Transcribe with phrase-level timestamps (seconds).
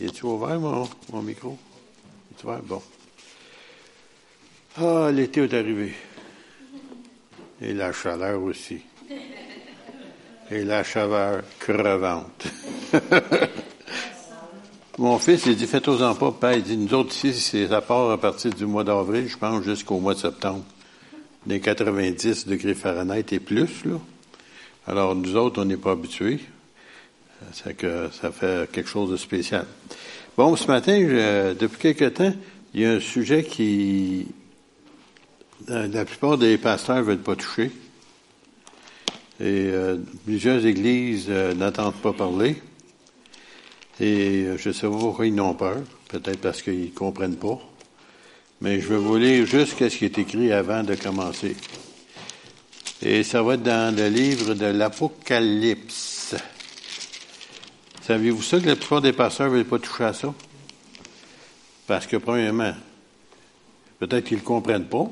[0.00, 1.56] Es-tu ouvert, mon, mon micro?
[2.30, 2.62] Es-tu ouvert?
[2.62, 2.82] Bon.
[4.76, 5.94] Ah, l'été est arrivé.
[7.62, 8.82] Et la chaleur aussi.
[10.50, 12.46] Et la chaleur crevante.
[14.98, 16.52] Mon fils, il dit, faites-en pas, père.
[16.54, 19.62] Il dit, nous autres ici, c'est à part à partir du mois d'avril, je pense,
[19.62, 20.64] jusqu'au mois de septembre.
[21.44, 23.98] Des 90 degrés Fahrenheit et plus, là.
[24.86, 26.40] Alors, nous autres, on n'est pas habitués.
[27.52, 29.66] C'est que ça fait quelque chose de spécial.
[30.36, 30.98] Bon, ce matin,
[31.58, 32.32] depuis quelque temps,
[32.74, 34.26] il y a un sujet qui,
[35.68, 37.70] la plupart des pasteurs ne veulent pas toucher.
[39.38, 42.56] Et euh, plusieurs églises euh, n'entendent pas parler.
[44.00, 45.78] Et euh, je ne sais pas pourquoi ils n'ont peur.
[46.08, 47.58] Peut-être parce qu'ils ne comprennent pas.
[48.62, 51.54] Mais je vais vous lire juste ce qui est écrit avant de commencer.
[53.02, 56.34] Et ça va être dans le livre de l'Apocalypse.
[58.06, 60.32] Saviez-vous ça que la plupart des pasteurs ne veulent pas toucher à ça?
[61.88, 62.72] Parce que, premièrement,
[63.98, 65.10] peut-être qu'ils ne comprennent pas.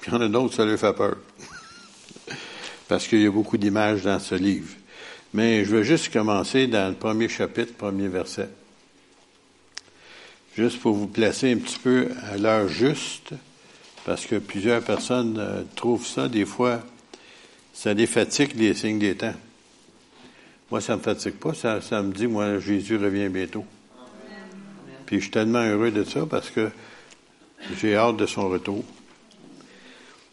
[0.00, 1.18] Puis il y en a d'autres, ça leur fait peur.
[2.88, 4.74] Parce qu'il y a beaucoup d'images dans ce livre.
[5.32, 8.48] Mais je veux juste commencer dans le premier chapitre, premier verset.
[10.56, 13.30] Juste pour vous placer un petit peu à l'heure juste,
[14.04, 16.82] parce que plusieurs personnes euh, trouvent ça, des fois,
[17.72, 19.34] ça les fatigue, les signes des temps.
[20.70, 23.64] Moi, ça me fatigue pas, ça, me dit, moi, Jésus revient bientôt.
[25.06, 26.70] Puis je suis tellement heureux de ça parce que
[27.80, 28.84] j'ai hâte de son retour.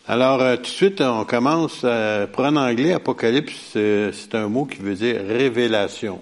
[0.08, 4.66] Alors, euh, tout de suite, on commence à prendre en anglais, Apocalypse, c'est un mot
[4.66, 6.22] qui veut dire révélation.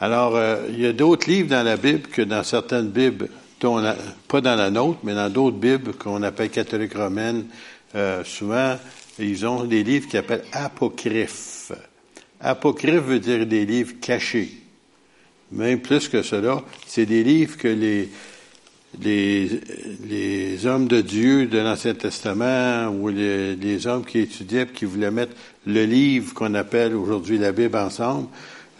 [0.00, 4.40] Alors, euh, il y a d'autres livres dans la Bible que dans certaines Bibles, pas
[4.40, 7.46] dans la nôtre, mais dans d'autres Bibles qu'on appelle catholiques romaines,
[7.94, 8.76] euh, souvent,
[9.18, 11.72] ils ont des livres qui appellent apocryphes.
[12.40, 14.50] Apocryphe veut dire des livres cachés.
[15.52, 18.08] Même plus que cela, c'est des livres que les,
[19.00, 19.60] les,
[20.08, 25.10] les hommes de Dieu de l'Ancien Testament ou les, les, hommes qui étudiaient qui voulaient
[25.10, 25.34] mettre
[25.66, 28.28] le livre qu'on appelle aujourd'hui la Bible ensemble,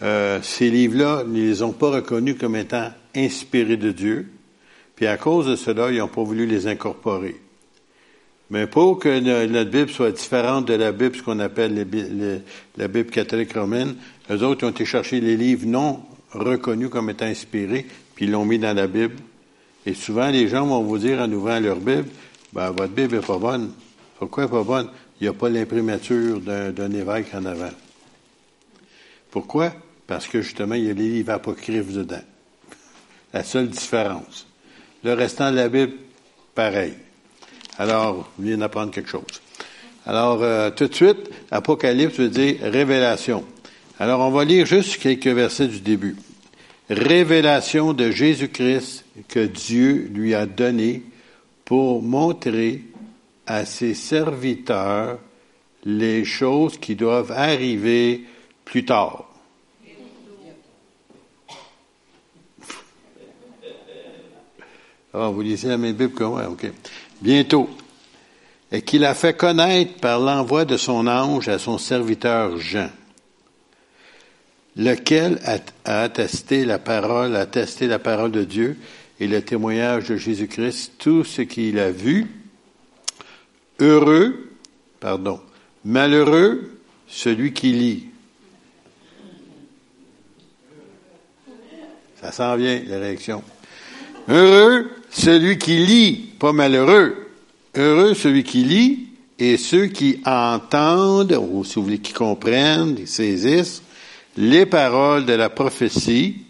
[0.03, 4.27] euh, ces livres-là, ils ne les ont pas reconnus comme étant inspirés de Dieu.
[4.95, 7.35] Puis à cause de cela, ils n'ont pas voulu les incorporer.
[8.49, 11.87] Mais pour que notre Bible soit différente de la Bible, ce qu'on appelle
[12.77, 13.95] la Bible catholique romaine,
[14.29, 17.85] les autres ont été chercher les livres non reconnus comme étant inspirés,
[18.15, 19.15] puis ils l'ont mis dans la Bible.
[19.85, 22.07] Et souvent, les gens vont vous dire en ouvrant leur Bible,
[22.53, 23.71] ben, votre Bible n'est pas bonne.
[24.17, 24.89] Pourquoi elle n'est pas bonne?
[25.19, 27.71] Il n'y a pas l'imprimature d'un évêque en avant.
[29.31, 29.73] Pourquoi?
[30.05, 32.21] Parce que justement, il y a les livres apocryphes dedans.
[33.33, 34.47] La seule différence.
[35.03, 35.93] Le restant de la Bible,
[36.55, 36.93] pareil.
[37.77, 39.23] Alors, vous venez d'apprendre quelque chose.
[40.05, 43.43] Alors, euh, tout de suite, Apocalypse veut dire révélation.
[43.99, 46.15] Alors, on va lire juste quelques versets du début
[46.89, 51.03] révélation de Jésus-Christ que Dieu lui a donné
[51.65, 52.83] pour montrer
[53.45, 55.19] à ses serviteurs
[55.83, 58.23] les choses qui doivent arriver
[58.65, 59.25] plus tard.
[65.13, 66.67] Ah, vous lisez la même Bible que moi, OK.
[67.21, 67.69] Bientôt.
[68.71, 72.89] Et qu'il a fait connaître par l'envoi de son ange à son serviteur Jean
[74.77, 78.77] lequel a, attesté la parole, a attesté la parole de Dieu
[79.19, 82.27] et le témoignage de Jésus-Christ, tout ce qu'il a vu.
[83.79, 84.51] Heureux,
[84.99, 85.41] pardon,
[85.83, 88.05] malheureux celui qui lit.
[92.21, 93.43] Ça s'en vient, la réaction.
[94.27, 97.15] Heureux celui qui lit, pas malheureux.
[97.75, 99.07] Heureux celui qui lit
[99.39, 103.83] et ceux qui entendent, ou si vous voulez, qui comprennent, qui saisissent,
[104.35, 106.43] les paroles de la prophétie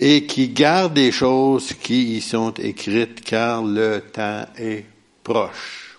[0.00, 4.84] et qui gardent des choses qui y sont écrites car le temps est
[5.24, 5.98] proche.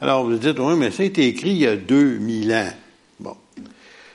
[0.00, 2.72] Alors vous dites, oui, mais ça a été écrit il y a 2000 ans.
[3.20, 3.36] Bon.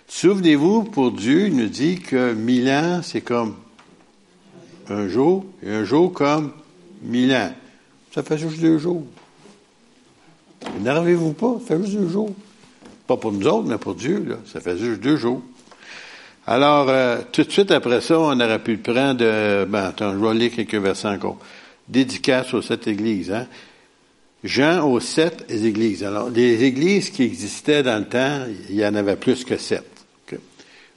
[0.07, 3.55] Souvenez-vous, pour Dieu, il nous dit que mille ans, c'est comme
[4.89, 6.51] un jour, et un jour comme
[7.01, 7.53] mille ans.
[8.13, 9.03] Ça fait juste deux jours.
[10.81, 12.33] N'arrivez-vous pas, ça fait juste deux jours.
[13.05, 15.41] Pas pour nous autres, mais pour Dieu, là, ça fait juste deux jours.
[16.45, 20.17] Alors, euh, tout de suite après ça, on aurait pu prendre, de, ben, attends, je
[20.17, 21.37] vais lire quelques versets encore.
[21.87, 23.47] Dédicace aux sept églises, hein.
[24.43, 26.03] Jean aux sept églises.
[26.03, 29.85] Alors, les églises qui existaient dans le temps, il y en avait plus que sept.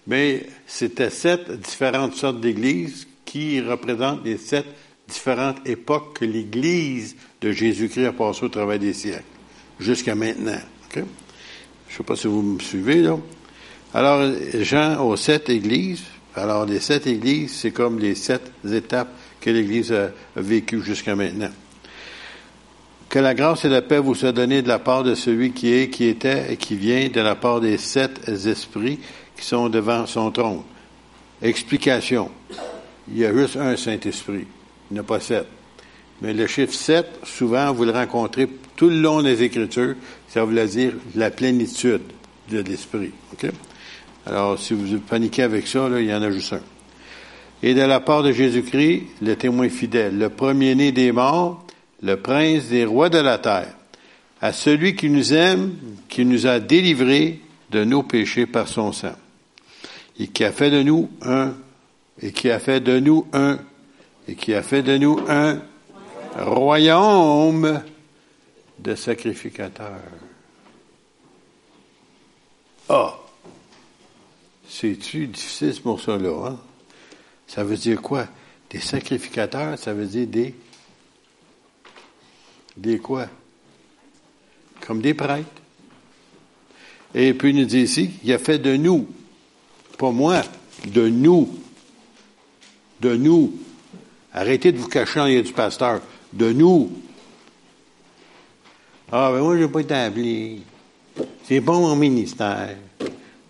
[0.06, 4.66] Mais c'était sept différentes sortes d'églises qui représentent les sept
[5.10, 9.24] différentes époques que l'Église de Jésus-Christ a passé au travers des siècles,
[9.78, 10.60] jusqu'à maintenant.
[10.94, 11.06] Je ne
[11.96, 13.18] sais pas si vous me suivez, là.
[13.92, 16.04] Alors, Jean aux sept églises,
[16.36, 21.50] Alors, les sept églises, c'est comme les sept étapes que l'Église a vécues jusqu'à maintenant.
[23.08, 25.72] Que la grâce et la paix vous soient données de la part de celui qui
[25.72, 29.00] est, qui était et qui vient, de la part des sept esprits
[29.36, 30.62] qui sont devant son trône.
[31.42, 32.30] Explication.
[33.10, 34.46] Il y a juste un Saint-Esprit.
[34.90, 35.46] Il n'y pas sept.
[36.22, 39.94] Mais le chiffre 7, souvent, vous le rencontrez tout le long des Écritures.
[40.28, 42.02] Ça veut dire la plénitude
[42.50, 43.12] de l'Esprit.
[44.26, 46.60] Alors, si vous paniquez avec ça, il y en a juste un.
[47.62, 51.64] Et de la part de Jésus-Christ, le témoin fidèle, le premier-né des morts,
[52.02, 53.74] le prince des rois de la terre,
[54.40, 55.74] à celui qui nous aime,
[56.08, 57.40] qui nous a délivrés
[57.70, 59.14] de nos péchés par son sang,
[60.18, 61.54] et qui a fait de nous un,
[62.22, 63.58] et qui a fait de nous un,
[64.28, 65.60] et qui a fait de nous un
[66.36, 67.82] royaume
[68.78, 70.00] de sacrificateurs.
[72.88, 73.16] Ah!
[74.68, 76.58] C'est-tu difficile pour ça, là, hein?
[77.46, 78.28] Ça veut dire quoi?
[78.70, 80.54] Des sacrificateurs, ça veut dire des
[82.76, 83.26] des quoi?
[84.80, 85.48] Comme des prêtres.
[87.14, 89.08] Et puis il nous dit ici, il a fait de nous,
[89.98, 90.42] pas moi,
[90.86, 91.58] de nous,
[93.00, 93.52] de nous.
[94.32, 96.00] Arrêtez de vous cacher en lieu du pasteur.
[96.32, 96.90] De nous.
[99.10, 100.60] Ah, ben moi, je n'ai pas été appelé.
[101.44, 102.76] C'est bon mon ministère.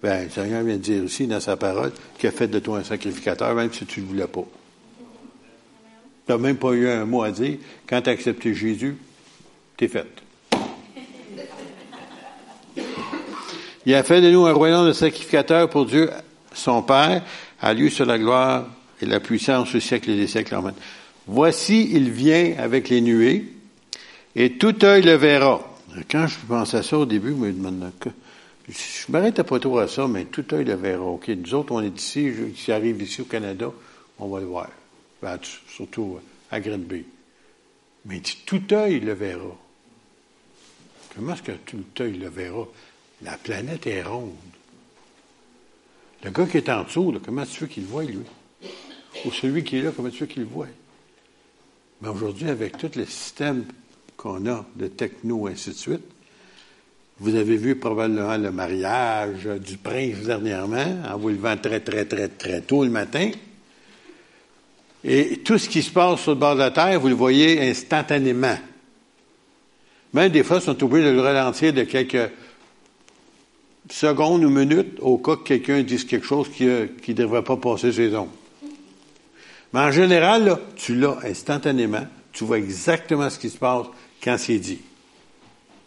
[0.03, 2.79] Ben, le Seigneur vient de dire aussi dans sa parole qu'il a fait de toi
[2.79, 4.47] un sacrificateur, même si tu ne le voulais pas.
[6.27, 7.59] Tu n'as même pas eu un mot à dire.
[7.87, 8.97] Quand tu as accepté Jésus,
[9.88, 10.06] fait.
[13.87, 16.11] Il a fait de nous un royaume de sacrificateurs pour Dieu,
[16.53, 17.23] son Père,
[17.61, 18.67] à lui sur la gloire
[19.00, 20.55] et la puissance au siècle des siècles.
[20.55, 20.75] Amen.
[21.26, 23.44] Voici, il vient avec les nuées,
[24.35, 25.67] et tout œil le verra.
[26.11, 27.93] Quand je pense à ça au début, je me demande,
[28.69, 31.05] je m'arrête pas trop à ça, mais tout œil le verra.
[31.05, 33.73] OK, nous autres, on est ici, qui arrive ici au Canada,
[34.19, 34.70] on va le voir.
[35.23, 35.38] Ben,
[35.69, 36.19] surtout
[36.50, 37.05] à Green Bay.
[38.06, 39.56] Mais tout œil le verra.
[41.14, 42.67] Comment est-ce que tout œil le verra?
[43.23, 44.32] La planète est ronde.
[46.25, 48.19] Le gars qui est en dessous, comment tu veux qu'il le voie, lui?
[49.25, 50.67] Ou celui qui est là, comment veux qu'il le voie?
[52.00, 53.64] Mais aujourd'hui, avec tout le système
[54.17, 56.05] qu'on a de techno, ainsi de suite,
[57.19, 62.28] vous avez vu probablement le mariage du prince dernièrement, en vous levant très, très, très,
[62.28, 63.31] très tôt le matin.
[65.05, 67.61] Et tout ce qui se passe sur le bord de la terre, vous le voyez
[67.69, 68.58] instantanément.
[70.14, 72.31] Même des fois, ils sont obligés de le ralentir de quelques
[73.90, 77.56] secondes ou minutes au cas que quelqu'un dise quelque chose qui ne euh, devrait pas
[77.56, 78.28] passer ses ondes.
[79.72, 82.06] Mais en général, là, tu l'as instantanément.
[82.32, 83.87] Tu vois exactement ce qui se passe
[84.22, 84.81] quand c'est dit.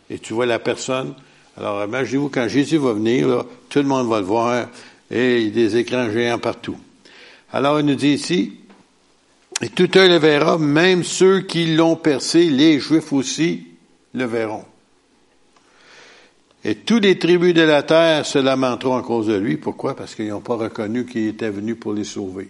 [0.10, 1.14] Et tu vois la personne.
[1.58, 4.68] Alors, imaginez-vous, quand Jésus va venir, là, tout le monde va le voir,
[5.12, 6.78] et il y a des écrans géants partout.
[7.52, 8.54] Alors, il nous dit ici,
[9.62, 13.68] et tout un le verra, même ceux qui l'ont percé, les Juifs aussi,
[14.14, 14.66] le verront.
[16.66, 19.58] Et tous les tribus de la terre se lamenteront à cause de lui.
[19.58, 19.96] Pourquoi?
[19.96, 22.50] Parce qu'ils n'ont pas reconnu qu'il était venu pour les sauver.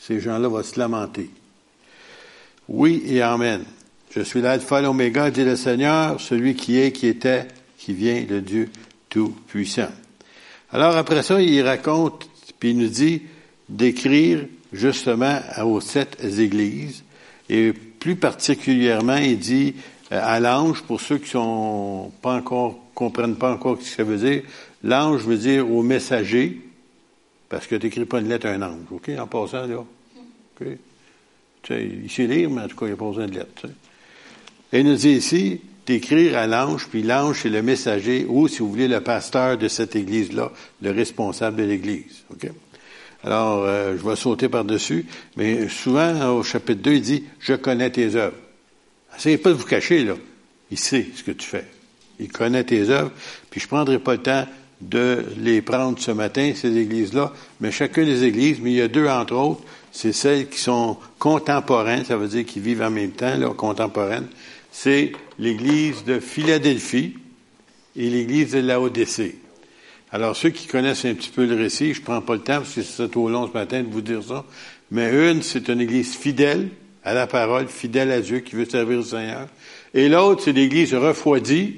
[0.00, 1.30] Ces gens-là vont se lamenter.
[2.68, 3.64] Oui et Amen.
[4.10, 7.46] Je suis l'alpha et l'oméga, dit le Seigneur, celui qui est, qui était,
[7.78, 8.68] qui vient, le Dieu
[9.08, 9.90] Tout-Puissant.
[10.72, 13.22] Alors après ça, il raconte, puis il nous dit
[13.68, 17.04] d'écrire justement aux sept églises,
[17.48, 19.74] et plus particulièrement, il dit
[20.12, 24.04] euh, à l'ange, pour ceux qui sont pas encore, comprennent pas encore ce que ça
[24.04, 24.42] veut dire,
[24.82, 26.60] l'ange veut dire au messager,
[27.48, 29.84] parce que tu n'écris pas une lettre à un ange, OK, en passant, là.
[30.60, 33.34] Tu sais, il sait lire, mais en tout cas, il n'y a pas besoin de
[33.34, 33.66] lettre,
[34.72, 38.60] Et il nous dit ici, d'écrire à l'ange, puis l'ange, c'est le messager, ou, si
[38.60, 40.52] vous voulez, le pasteur de cette église-là,
[40.82, 42.24] le responsable de l'église?
[43.22, 47.90] Alors, euh, je vais sauter par-dessus, mais souvent, au chapitre 2, il dit, je connais
[47.90, 48.36] tes œuvres.
[49.16, 50.14] Essayez pas de vous cacher, là.
[50.70, 51.66] Il sait ce que tu fais.
[52.20, 53.10] Il connaît tes œuvres.
[53.50, 54.46] Puis je ne prendrai pas le temps
[54.80, 58.88] de les prendre ce matin, ces églises-là, mais chacune des églises, mais il y a
[58.88, 59.62] deux entre autres,
[59.92, 64.28] c'est celles qui sont contemporaines, ça veut dire qu'ils vivent en même temps, là, contemporaines.
[64.70, 67.14] C'est l'église de Philadelphie
[67.96, 69.38] et l'église de Laodicée.
[70.12, 72.74] Alors, ceux qui connaissent un petit peu le récit, je prends pas le temps parce
[72.74, 74.44] que c'est trop long ce matin de vous dire ça,
[74.90, 76.68] mais une, c'est une église fidèle,
[77.04, 79.46] à la parole, fidèle à Dieu, qui veut servir le Seigneur.
[79.94, 81.76] Et l'autre, c'est l'Église refroidie,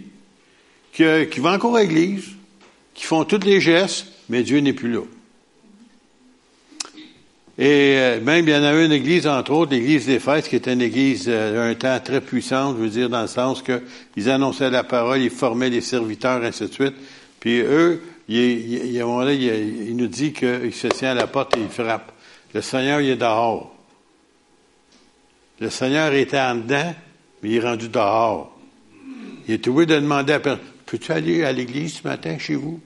[0.93, 2.31] qui, qui va encore à l'Église,
[2.95, 5.03] qui font tous les gestes, mais Dieu n'est plus là.
[7.65, 10.73] Et euh, même, il y en a une église, entre autres, l'église d'Éphèse, qui était
[10.73, 14.69] une église euh, d'un temps très puissante, je veux dire, dans le sens qu'ils annonçaient
[14.69, 16.95] la parole, ils formaient les serviteurs, ainsi de suite.
[17.39, 21.61] Puis eux, il, il, il, il nous dit qu'il se tient à la porte et
[21.61, 22.11] il frappe.
[22.53, 23.73] Le Seigneur, il est dehors.
[25.61, 26.93] Le Seigneur était en dedans,
[27.45, 28.59] mais il est rendu dehors.
[29.47, 32.81] Il est obligé de demander à personne, peux-tu aller à l'église ce matin chez vous?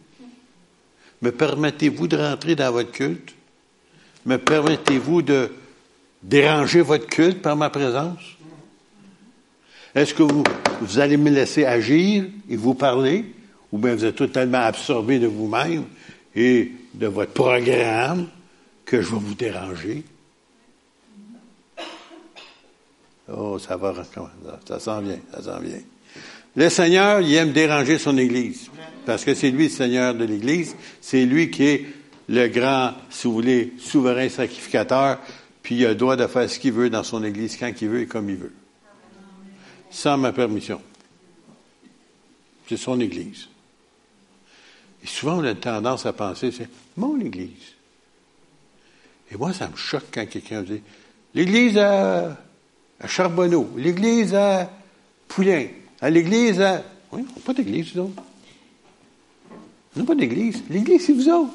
[1.23, 3.33] Me permettez-vous de rentrer dans votre culte?
[4.27, 5.53] Me permettez-vous de
[6.23, 8.19] déranger votre culte par ma présence?
[9.95, 13.25] Est-ce que vous, allez me laisser agir et vous parler?
[13.73, 15.85] Ou bien vous êtes totalement absorbé de vous-même
[16.35, 18.29] et de votre programme
[18.85, 20.03] que je vais vous déranger?
[23.33, 23.95] Oh, ça va,
[24.67, 25.81] ça s'en vient, ça s'en vient.
[26.57, 28.71] Le Seigneur, il aime déranger son Église,
[29.05, 31.87] parce que c'est lui le Seigneur de l'Église, c'est lui qui est
[32.29, 35.19] le grand, si vous voulez, souverain sacrificateur,
[35.63, 37.89] puis il a le droit de faire ce qu'il veut dans son Église, quand il
[37.89, 38.55] veut et comme il veut.
[39.91, 40.81] Sans ma permission.
[42.69, 43.49] C'est son Église.
[45.03, 47.75] Et souvent, on a tendance à penser, c'est mon Église.
[49.31, 50.83] Et moi, ça me choque quand quelqu'un dit,
[51.35, 52.37] l'Église à
[53.07, 54.71] Charbonneau, l'église à
[55.29, 55.67] Poulain,
[56.03, 56.83] l'église à.
[57.13, 58.23] Oui, on n'a pas d'église, vous autres.
[60.05, 60.63] Pas d'église.
[60.69, 61.53] L'église, c'est vous autres.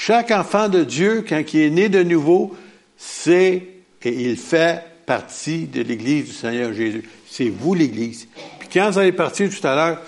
[0.00, 2.56] Chaque enfant de Dieu, quand il est né de nouveau,
[2.96, 3.66] c'est
[4.04, 7.02] et il fait partie de l'Église du Seigneur Jésus.
[7.28, 8.28] C'est vous l'Église.
[8.60, 10.02] Puis quand vous allez partir tout à l'heure,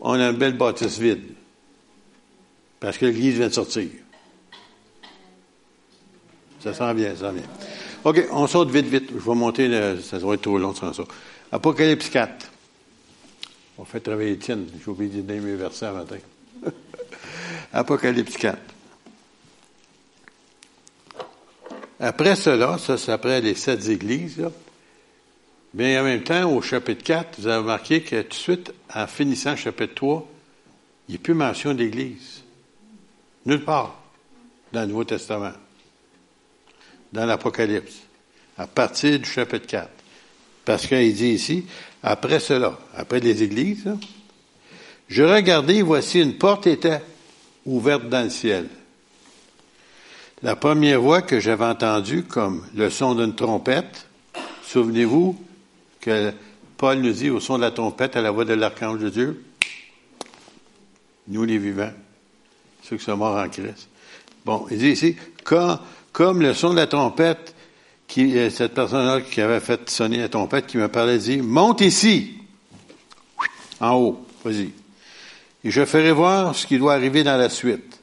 [0.00, 1.24] on a une belle bâtisse vide.
[2.80, 3.86] Parce que l'Église vient de sortir.
[6.60, 7.44] Ça sent bien, ça sent bien.
[8.02, 9.10] OK, on saute vite, vite.
[9.12, 9.68] Je vais monter,
[10.02, 11.04] ça va être trop long sans ça.
[11.52, 12.50] Apocalypse 4.
[13.76, 14.66] On fait travailler Étienne.
[14.82, 16.16] J'ai oublié de donner mes versets matin.
[17.74, 18.58] Apocalypse 4.
[21.98, 24.42] Après cela, ça c'est après les sept églises,
[25.72, 29.06] bien en même temps, au chapitre 4, vous avez remarqué que tout de suite, en
[29.06, 30.28] finissant chapitre 3,
[31.08, 32.42] il n'y a plus mention d'église.
[33.46, 33.98] Nulle part
[34.72, 35.52] dans le Nouveau Testament
[37.12, 38.02] dans l'Apocalypse,
[38.58, 39.88] à partir du chapitre 4.
[40.64, 41.64] Parce qu'il dit ici,
[42.02, 43.88] après cela, après les églises,
[45.08, 47.00] je regardais, voici une porte était
[47.64, 48.68] ouverte dans le ciel.
[50.42, 54.06] La première voix que j'avais entendue comme le son d'une trompette,
[54.64, 55.34] souvenez-vous
[55.98, 56.30] que
[56.76, 59.42] Paul nous dit au son de la trompette, à la voix de l'archange de Dieu,
[61.28, 61.92] nous les vivants,
[62.82, 63.88] ceux qui sont morts en Christ.
[64.44, 65.16] Bon, il dit ici,
[66.12, 67.54] comme le son de la trompette,
[68.18, 72.34] euh, cette personne-là qui avait fait sonner la trompette, qui me parlait, dit, monte ici,
[73.80, 74.70] en haut, vas-y.
[75.64, 77.95] Et je ferai voir ce qui doit arriver dans la suite.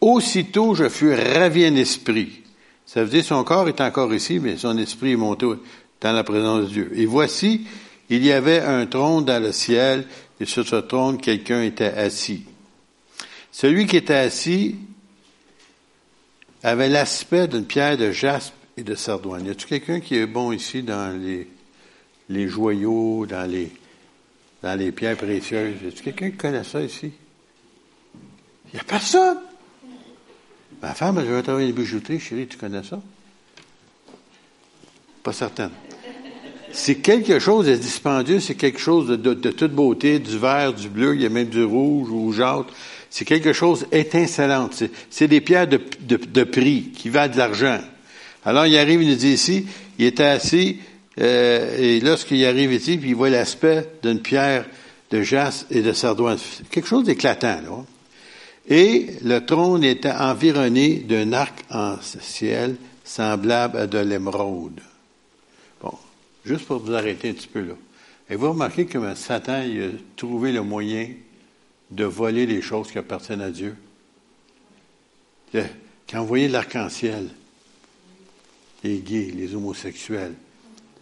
[0.00, 2.42] Aussitôt, je fus ravi en esprit.
[2.86, 5.46] Ça veut dire son corps est encore ici, mais son esprit est monté
[6.00, 6.90] dans la présence de Dieu.
[6.94, 7.66] Et voici,
[8.08, 10.06] il y avait un trône dans le ciel,
[10.40, 12.44] et sur ce trône, quelqu'un était assis.
[13.52, 14.76] Celui qui était assis
[16.62, 19.46] avait l'aspect d'une pierre de jaspe et de sardoine.
[19.46, 21.16] Y a-t-il quelqu'un qui est bon ici dans
[22.28, 23.70] les, joyaux, dans les,
[24.62, 25.76] dans les pierres précieuses?
[25.82, 27.12] Y a-t-il quelqu'un qui connaît ça ici?
[28.72, 29.38] Il a personne.
[30.82, 32.20] Ma femme, je vais travailler les bijouteries.
[32.20, 33.00] Chérie, tu connais ça?
[35.22, 35.70] Pas certaine.
[36.72, 41.16] C'est quelque chose de dispendieux, c'est quelque chose de, toute beauté, du vert, du bleu,
[41.16, 42.72] il y a même du rouge ou rougeâtre.
[43.10, 44.70] C'est quelque chose étincelant.
[45.10, 47.80] C'est des pierres de, prix qui valent de l'argent.
[48.44, 49.66] Alors il arrive, il nous dit ici,
[49.98, 50.78] il était assis,
[51.20, 54.64] euh, et lorsqu'il arrive ici, puis il voit l'aspect d'une pierre
[55.10, 56.38] de jaspe et de sardoine.
[56.70, 57.84] Quelque chose d'éclatant, là.
[58.70, 64.80] Et le trône était environné d'un arc en ciel semblable à de l'émeraude.
[65.82, 65.92] Bon,
[66.44, 67.74] juste pour vous arrêter un petit peu là.
[68.30, 71.08] Et vous remarquez que Satan a trouvé le moyen
[71.90, 73.74] de voler les choses qui appartiennent à Dieu.
[75.52, 77.28] Quand vous voyez l'arc-en-ciel,
[78.84, 80.34] les gays, les homosexuels,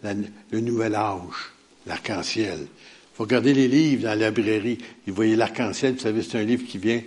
[0.03, 1.51] le nouvel âge,
[1.85, 2.61] l'arc-en-ciel.
[2.61, 4.79] Il faut regarder les livres dans la librairie.
[5.05, 7.01] Vous voyez l'arc-en-ciel, vous savez, c'est un livre qui vient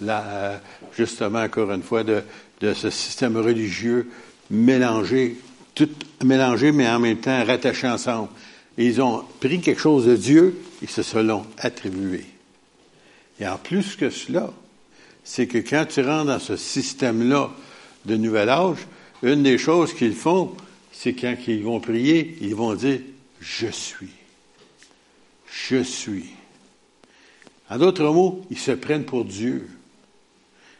[0.00, 0.60] la,
[0.96, 2.22] justement, encore une fois, de,
[2.60, 4.10] ce système religieux
[4.50, 5.36] mélangé,
[5.74, 5.88] tout
[6.24, 8.28] mélangé, mais en même temps rattaché ensemble.
[8.78, 12.24] Ils ont pris quelque chose de Dieu et se sont attribué.
[13.40, 14.50] Et en plus que cela,
[15.24, 17.50] c'est que quand tu rentres dans ce système-là
[18.04, 18.78] de nouvel âge,
[19.22, 20.52] une des choses qu'ils font,
[20.92, 23.00] c'est quand ils vont prier, ils vont dire
[23.40, 24.10] Je suis.
[25.46, 26.30] Je suis.
[27.68, 29.68] En d'autres mots, ils se prennent pour Dieu.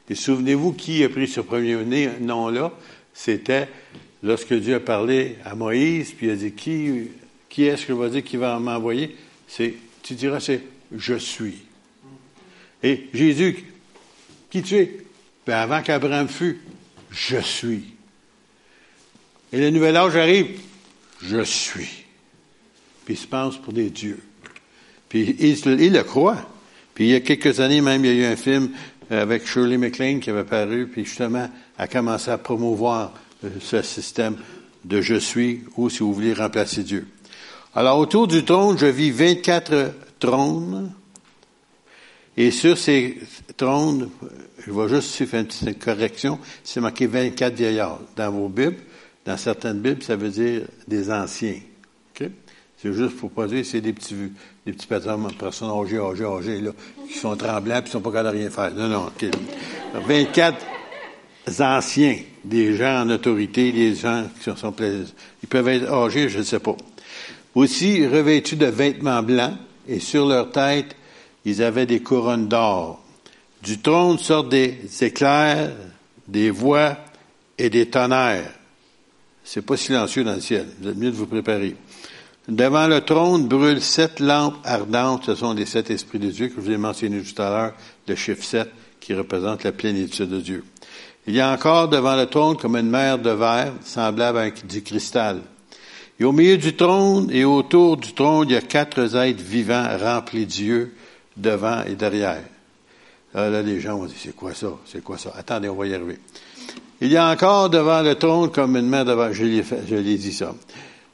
[0.08, 1.76] Et souvenez-vous qui a pris ce premier
[2.20, 2.72] nom-là?
[3.12, 3.68] C'était
[4.22, 7.08] lorsque Dieu a parlé à Moïse, puis il a dit Qui,
[7.48, 9.16] qui est-ce que va dire qui va m'envoyer?
[9.48, 10.62] C'est, tu diras, c'est
[10.94, 11.56] Je suis.
[12.82, 13.64] Et Jésus,
[14.50, 14.98] qui tu es?
[15.46, 16.60] Ben avant qu'Abraham fût,
[17.10, 17.84] je suis.
[19.52, 20.60] Et le nouvel âge arrive,
[21.22, 22.04] je suis.
[23.04, 24.22] Puis il se pense pour des dieux.
[25.08, 26.48] Puis il, le croit.
[26.96, 28.70] Puis il y a quelques années même, il y a eu un film
[29.10, 33.12] avec Shirley MacLaine qui avait paru, puis justement a commencé à promouvoir
[33.44, 34.36] euh, ce système
[34.82, 37.06] de je suis, ou si vous voulez remplacer Dieu.
[37.74, 40.90] Alors autour du trône, je vis 24 trônes,
[42.34, 43.18] et sur ces
[43.58, 44.08] trônes,
[44.66, 48.00] je vais juste faire une petite correction, c'est marqué 24 vieillards.
[48.16, 48.78] Dans vos Bibles,
[49.26, 51.60] dans certaines Bibles, ça veut dire des anciens.
[52.78, 54.14] C'est juste pour dire c'est des petits,
[54.66, 56.70] des petits personnes, personnes âgées, âgées, âgées, là,
[57.08, 58.70] qui sont tremblants et qui sont pas capables de rien faire.
[58.74, 59.10] Non, non.
[60.06, 60.58] 24
[61.60, 66.38] anciens, des gens en autorité, des gens qui sont, sont Ils peuvent être âgés, je
[66.38, 66.76] ne sais pas.
[67.54, 69.54] Aussi revêtus de vêtements blancs,
[69.88, 70.94] et sur leur tête,
[71.44, 73.02] ils avaient des couronnes d'or.
[73.62, 75.72] Du trône sortent des éclairs,
[76.28, 76.96] des voix
[77.56, 78.52] et des tonnerres.
[79.42, 80.66] C'est pas silencieux dans le ciel.
[80.80, 81.76] Vous êtes mieux de vous préparer.
[82.48, 85.24] Devant le trône brûlent sept lampes ardentes.
[85.26, 87.72] Ce sont les sept esprits de Dieu que je vous ai mentionnés tout à l'heure,
[88.06, 90.64] le chiffre sept qui représente la plénitude de Dieu.
[91.26, 94.82] Il y a encore devant le trône comme une mer de verre, semblable à du
[94.82, 95.40] cristal.
[96.20, 99.86] Et au milieu du trône et autour du trône, il y a quatre êtres vivants
[100.00, 100.94] remplis d'yeux
[101.36, 102.44] devant et derrière.
[103.34, 104.68] Là, les gens vont dire, c'est quoi ça?
[104.86, 105.32] C'est quoi ça?
[105.36, 106.18] Attendez, on va y arriver.
[107.00, 109.34] Il y a encore devant le trône comme une mer de verre.
[109.34, 110.54] Je l'ai dit ça.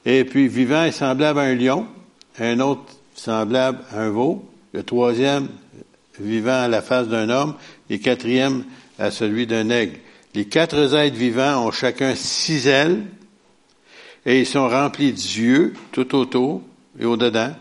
[0.05, 1.87] Et puis, vivant est semblable à un lion,
[2.39, 2.83] un autre
[3.15, 4.43] semblable à un veau,
[4.73, 5.47] le troisième
[6.19, 7.55] vivant à la face d'un homme,
[7.89, 8.65] et quatrième
[8.99, 9.97] à celui d'un aigle.
[10.35, 13.03] Les quatre êtres vivants ont chacun six ailes,
[14.25, 16.61] et ils sont remplis d'yeux tout autour
[16.99, 17.53] et au-dedans.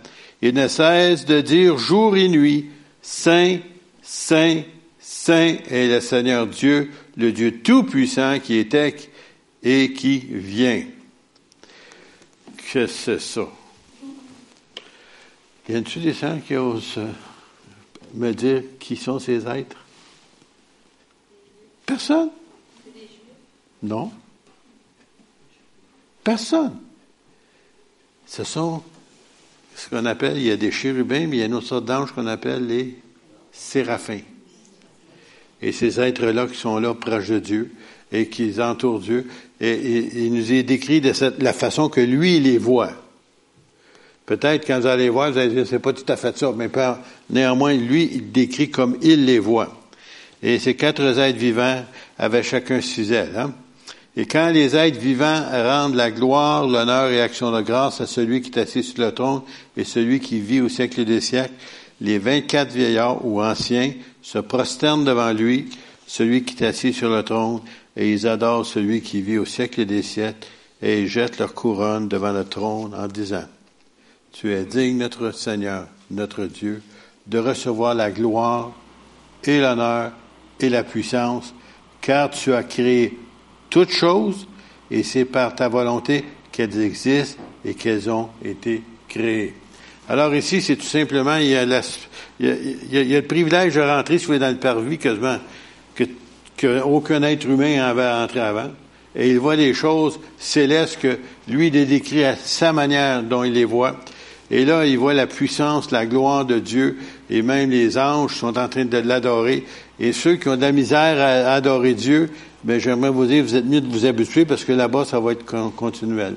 [0.43, 2.71] Ils ne cessent de dire jour et nuit,
[3.01, 3.59] Saint,
[4.03, 4.63] Saint,
[4.99, 8.95] Saint est le Seigneur Dieu, le Dieu Tout-Puissant qui était
[9.63, 10.83] et qui vient
[12.73, 13.47] que c'est ça?
[15.69, 17.13] Y a-t-il des gens qui osent euh,
[18.15, 19.77] me dire qui sont ces êtres?
[21.85, 22.31] Personne?
[23.83, 24.11] Non.
[26.25, 26.81] Personne.
[28.27, 28.83] Ce sont
[29.77, 31.85] ce qu'on appelle, il y a des chérubins, mais il y a une autre sorte
[31.85, 32.97] d'anges qu'on appelle les
[33.53, 34.23] séraphins.
[35.63, 37.71] Et ces êtres-là qui sont là proches de Dieu
[38.11, 39.27] et qui entourent Dieu,
[39.61, 42.93] et, il nous est décrit de cette, la façon que lui, les voit.
[44.27, 46.69] Peut-être quand vous allez voir, vous allez dire, c'est pas tout à fait ça, mais
[47.31, 49.81] néanmoins, lui, il décrit comme il les voit.
[50.43, 51.85] Et ces quatre êtres vivants
[52.19, 53.37] avaient chacun six ailes.
[53.37, 53.53] Hein?
[54.17, 58.43] Et quand les êtres vivants rendent la gloire, l'honneur et l'action de grâce à celui
[58.43, 59.43] qui est assis sur le trône
[59.77, 61.55] et celui qui vit au siècle des siècles,
[62.03, 65.71] les vingt-quatre vieillards ou anciens se prosternent devant lui,
[66.07, 67.61] celui qui est assis sur le trône,
[67.97, 70.49] et ils adorent celui qui vit au siècle des siècles,
[70.83, 73.45] et ils jettent leur couronne devant le trône en disant,
[74.33, 76.83] Tu es digne, notre Seigneur, notre Dieu,
[77.29, 78.73] de recevoir la gloire
[79.45, 80.11] et l'honneur
[80.59, 81.55] et la puissance,
[82.01, 83.17] car tu as créé
[83.71, 84.49] toutes choses,
[84.91, 89.55] et c'est par ta volonté qu'elles existent et qu'elles ont été créées.
[90.09, 94.51] Alors ici, c'est tout simplement, il y, a le privilège de rentrer, si vous dans
[94.51, 95.39] le parvis, quasiment,
[95.95, 96.05] que
[96.57, 98.71] qu'aucun être humain avait entré avant.
[99.15, 103.45] Et il voit des choses célestes que lui, il les décrit à sa manière dont
[103.45, 103.97] il les voit.
[104.51, 106.99] Et là, il voit la puissance, la gloire de Dieu,
[107.31, 109.65] et même les anges sont en train de l'adorer.
[109.99, 112.29] Et ceux qui ont de la misère à adorer Dieu,
[112.65, 115.33] ben, j'aimerais vous dire, vous êtes mieux de vous habituer parce que là-bas, ça va
[115.33, 116.37] être continuel.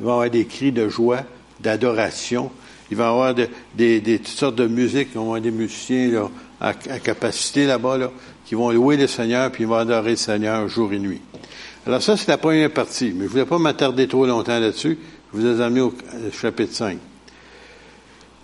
[0.00, 1.24] Il va y avoir des cris de joie,
[1.64, 2.50] d'adoration.
[2.90, 5.08] Il va y avoir des, toutes sortes de musique.
[5.12, 7.98] Il va avoir des musiciens à, capacité là-bas.
[7.98, 8.10] Là
[8.44, 11.20] qui vont louer le Seigneur, puis ils vont adorer le Seigneur jour et nuit.
[11.86, 14.98] Alors ça, c'est la première partie, mais je ne voulais pas m'attarder trop longtemps là-dessus.
[15.32, 15.94] Je vous ai amené au
[16.32, 16.98] chapitre 5.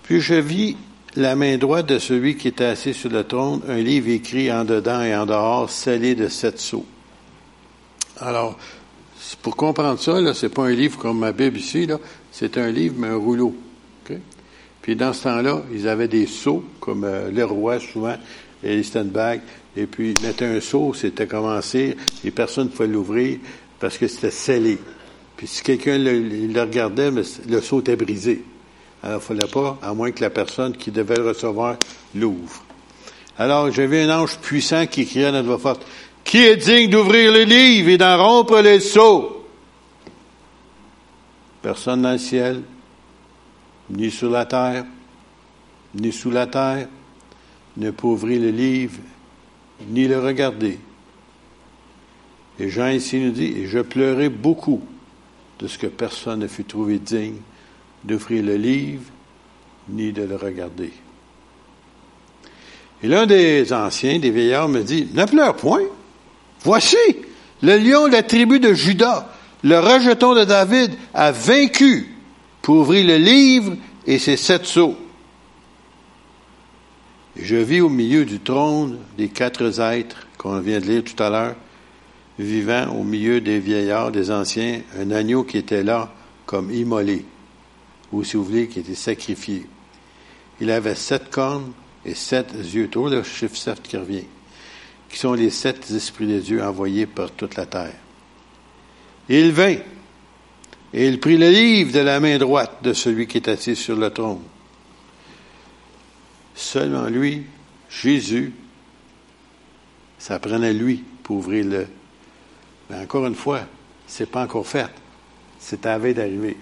[0.03, 0.77] Puis je vis
[1.17, 4.65] la main droite de celui qui était assis sur le trône, un livre écrit en
[4.65, 6.87] dedans et en dehors, scellé de sept sceaux.
[8.19, 8.59] Alors,
[9.37, 11.99] pour comprendre ça, là, c'est pas un livre comme ma Bible ici, là,
[12.33, 13.55] c'est un livre, mais un rouleau.
[14.83, 18.17] Puis dans ce temps-là, ils avaient des sceaux, comme euh, les rois souvent,
[18.63, 19.41] et les Stenberg,
[19.77, 23.39] et puis il mettait un seau, c'était commencé, et personne ne pouvait l'ouvrir
[23.79, 24.79] parce que c'était scellé.
[25.37, 28.43] Puis si quelqu'un le, regardait, le seau était brisé.
[29.03, 31.77] Alors, il ne fallait pas, à moins que la personne qui devait le recevoir
[32.15, 32.63] l'ouvre.
[33.39, 35.87] Alors, j'avais un ange puissant qui criait à notre voix forte,
[36.25, 39.45] Qui est digne d'ouvrir le livre et d'en rompre les seaux?
[41.63, 42.63] Personne dans le ciel,
[43.91, 44.85] ni sur la terre,
[45.95, 46.89] ni sous la terre,
[47.77, 48.99] ne peut ouvrir le livre
[49.89, 50.79] ni le regarder.
[52.59, 54.83] Et Jean ici nous dit, et je pleurais beaucoup
[55.59, 57.41] de ce que personne ne fut trouvé digne
[58.05, 59.05] d'ouvrir le livre
[59.89, 60.93] ni de le regarder.
[63.03, 65.85] Et l'un des anciens, des vieillards, me dit, ne pleure point.
[66.63, 66.97] Voici,
[67.63, 69.29] le lion de la tribu de Judas,
[69.63, 72.15] le rejeton de David, a vaincu
[72.63, 74.97] pour ouvrir le livre et ses sept sceaux.
[77.37, 81.31] Je vis au milieu du trône des quatre êtres qu'on vient de lire tout à
[81.31, 81.57] l'heure,
[82.39, 86.13] vivant au milieu des vieillards, des anciens, un agneau qui était là
[86.47, 87.25] comme immolé,
[88.13, 89.67] ou si vous voulez, qui était sacrifié.
[90.61, 91.73] Il avait sept cornes
[92.05, 94.25] et sept yeux, toujours le chiffre sept qui revient,
[95.11, 97.95] qui sont les sept esprits de Dieu envoyés par toute la terre.
[99.29, 99.77] Il vint,
[100.93, 103.97] et il prit le livre de la main droite de celui qui est assis sur
[103.97, 104.41] le trône.
[106.55, 107.45] Seulement lui,
[107.89, 108.53] Jésus,
[110.19, 111.87] ça prenait lui pour ouvrir le.
[112.89, 113.63] Mais encore une fois,
[114.07, 114.91] c'est pas encore fait.
[115.59, 116.57] C'est à d'arriver.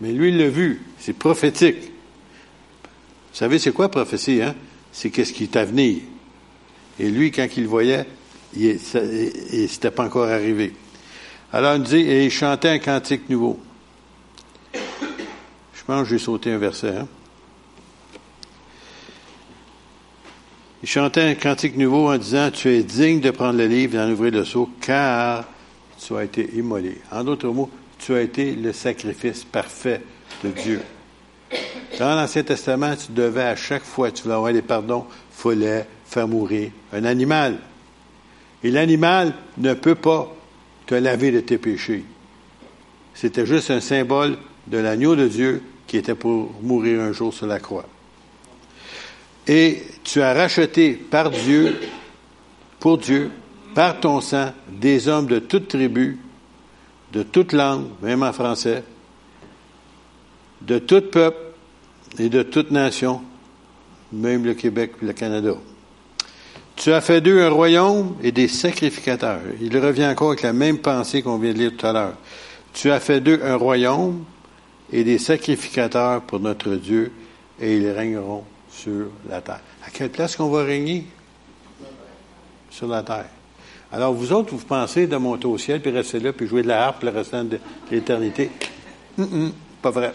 [0.00, 0.82] Mais lui, il l'a vu.
[0.98, 1.82] C'est prophétique.
[1.82, 4.54] Vous savez, c'est quoi prophétie, hein?
[4.92, 5.98] C'est qu'est-ce qui est à venir.
[6.98, 8.06] Et lui, quand il le voyait,
[8.54, 8.78] il
[9.52, 10.72] n'était pas encore arrivé.
[11.52, 13.60] Alors, il dit, et il chantait un cantique nouveau.
[14.72, 17.08] Je pense que j'ai sauté un verset, hein?
[20.82, 23.98] Il chantait un cantique nouveau en disant, tu es digne de prendre le livre et
[23.98, 25.44] d'en ouvrir le seau, car
[25.98, 26.98] tu as été immolé.
[27.10, 30.02] En d'autres mots, tu as été le sacrifice parfait
[30.44, 30.82] de Dieu.
[31.98, 36.28] Dans l'Ancien Testament, tu devais à chaque fois tu voulais avoir des pardons, fallait faire
[36.28, 37.58] mourir un animal.
[38.62, 40.34] Et l'animal ne peut pas
[40.86, 42.04] te laver de tes péchés.
[43.14, 47.46] C'était juste un symbole de l'agneau de Dieu qui était pour mourir un jour sur
[47.46, 47.86] la croix.
[49.46, 51.78] Et tu as racheté par Dieu,
[52.80, 53.30] pour Dieu,
[53.74, 56.18] par ton sang, des hommes de toute tribu,
[57.12, 58.82] de toute langue, même en français,
[60.62, 61.38] de tout peuple
[62.18, 63.22] et de toute nation,
[64.12, 65.54] même le Québec et le Canada.
[66.76, 69.40] Tu as fait d'eux un royaume et des sacrificateurs.
[69.60, 72.14] Il revient encore avec la même pensée qu'on vient de lire tout à l'heure.
[72.74, 74.24] Tu as fait d'eux un royaume
[74.92, 77.12] et des sacrificateurs pour notre Dieu,
[77.60, 79.60] et ils régneront sur la terre.
[79.86, 81.06] À quelle place qu'on va régner?
[82.70, 83.30] Sur la terre.
[83.90, 86.68] Alors, vous autres, vous pensez de monter au ciel, puis rester là, puis jouer de
[86.68, 87.58] la harpe le restant de
[87.90, 88.50] l'éternité?
[89.80, 90.12] pas vrai.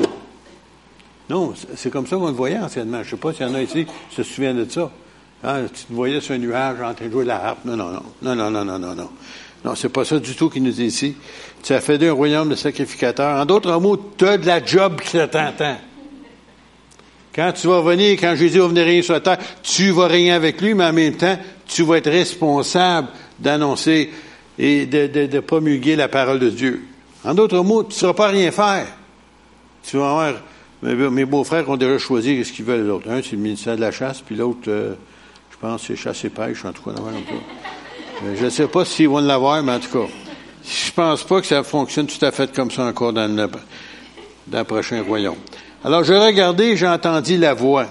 [1.30, 3.02] Non, c'est comme ça qu'on le voyait anciennement.
[3.02, 4.92] Je ne sais pas s'il y en a ici qui se souviennent de ça.
[5.44, 7.66] Ah, tu te voyais sur un nuage en train de jouer de la harpe.
[7.66, 8.04] Non, non, non.
[8.22, 9.10] Non, non, non, non, non, non.
[9.64, 11.16] Non, c'est pas ça du tout qu'il nous dit ici.
[11.64, 13.40] Tu as fait d'un royaume de sacrificateurs.
[13.40, 15.78] En d'autres mots, tu as de la job qui t'attend.
[17.34, 20.32] Quand tu vas venir, quand Jésus va venir régner sur la terre, tu vas régner
[20.32, 23.08] avec lui, mais en même temps, tu vas être responsable
[23.40, 24.12] d'annoncer
[24.60, 26.84] et de, promulguer la parole de Dieu.
[27.24, 28.88] En d'autres mots, tu ne sauras pas rien faire.
[29.84, 30.34] Tu vas voir,
[30.84, 33.10] mes, beaux-frères ont déjà choisi ce qu'ils veulent, l'autre.
[33.10, 34.96] Un, c'est le ministère de la chasse, puis l'autre, euh,
[35.62, 36.96] je pense, c'est chasse et pêche, en tout cas.
[38.36, 40.12] je ne sais pas s'ils vont l'avoir, mais en tout cas,
[40.64, 43.48] je pense pas que ça fonctionne tout à fait comme ça encore dans le,
[44.48, 45.36] dans prochain royaume.
[45.84, 47.86] Alors, je regardais, j'ai entendu la voix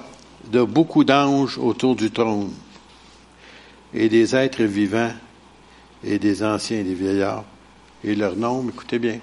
[0.50, 2.50] de beaucoup d'anges autour du trône
[3.94, 5.12] et des êtres vivants
[6.02, 7.44] et des anciens et des vieillards.
[8.02, 9.20] Et leur nom, écoutez bien,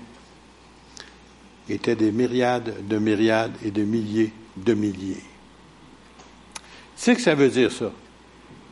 [1.67, 5.23] étaient des myriades de myriades et de milliers de milliers.
[6.95, 7.91] C'est que ça veut dire ça.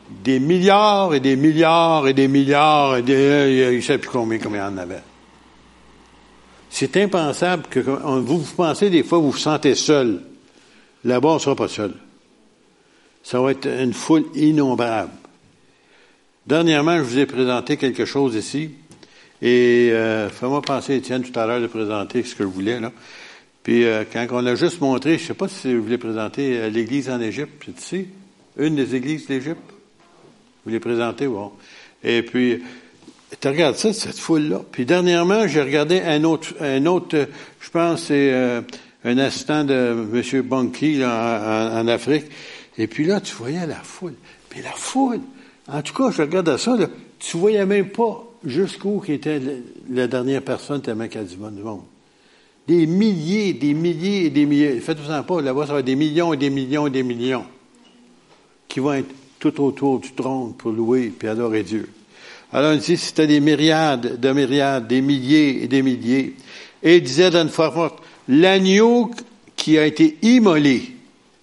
[0.08, 4.38] Des milliards et des milliards et des milliards et des, je ne sais plus combien,
[4.38, 5.02] combien il en avait.
[6.70, 10.22] C'est impensable que vous, vous pensez des fois, vous vous sentez seul.
[11.04, 11.94] Là-bas, on ne sera pas seul.
[13.22, 15.10] Ça va être une foule innombrable.
[16.46, 18.70] Dernièrement, je vous ai présenté quelque chose ici.
[19.42, 22.78] Et euh, fais-moi penser, Étienne, tout à l'heure, de présenter ce que je voulais.
[22.78, 22.92] Là.
[23.62, 26.56] Puis euh, quand on a juste montré, je ne sais pas si vous voulez présenter
[26.56, 28.08] euh, l'église en Égypte, c'est ici,
[28.56, 29.75] une des églises d'Égypte?
[30.66, 31.52] Vous voulez présenter, bon.
[32.02, 32.60] Et puis,
[33.40, 34.62] tu regardes ça, cette foule-là.
[34.72, 37.28] Puis dernièrement, j'ai regardé un autre, un autre,
[37.60, 38.62] je pense, c'est euh,
[39.04, 40.42] un assistant de M.
[40.42, 42.24] Bunky là, en, Afrique.
[42.78, 44.14] Et puis là, tu voyais la foule.
[44.50, 45.20] Puis la foule,
[45.68, 46.88] en tout cas, je regardais ça, là,
[47.20, 49.40] tu voyais même pas jusqu'où était
[49.88, 51.82] la dernière personne tellement qu'il du monde.
[52.66, 54.80] Des milliers, des milliers et des milliers.
[54.80, 57.44] Faites-vous-en pas, là-bas, ça va être des millions et des millions et des millions
[58.66, 61.88] qui vont être tout autour du trône pour louer et adorer Dieu.
[62.52, 66.34] Alors il dit, c'était des myriades de myriades, des milliers et des milliers.
[66.82, 69.10] Et il disait d'une fois forte, l'agneau
[69.56, 70.94] qui a été immolé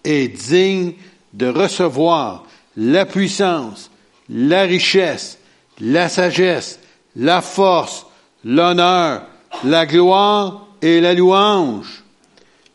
[0.03, 0.93] est digne
[1.34, 2.45] de recevoir
[2.77, 3.91] la puissance,
[4.29, 5.38] la richesse,
[5.79, 6.79] la sagesse,
[7.15, 8.06] la force,
[8.43, 9.23] l'honneur,
[9.63, 12.03] la gloire et la louange.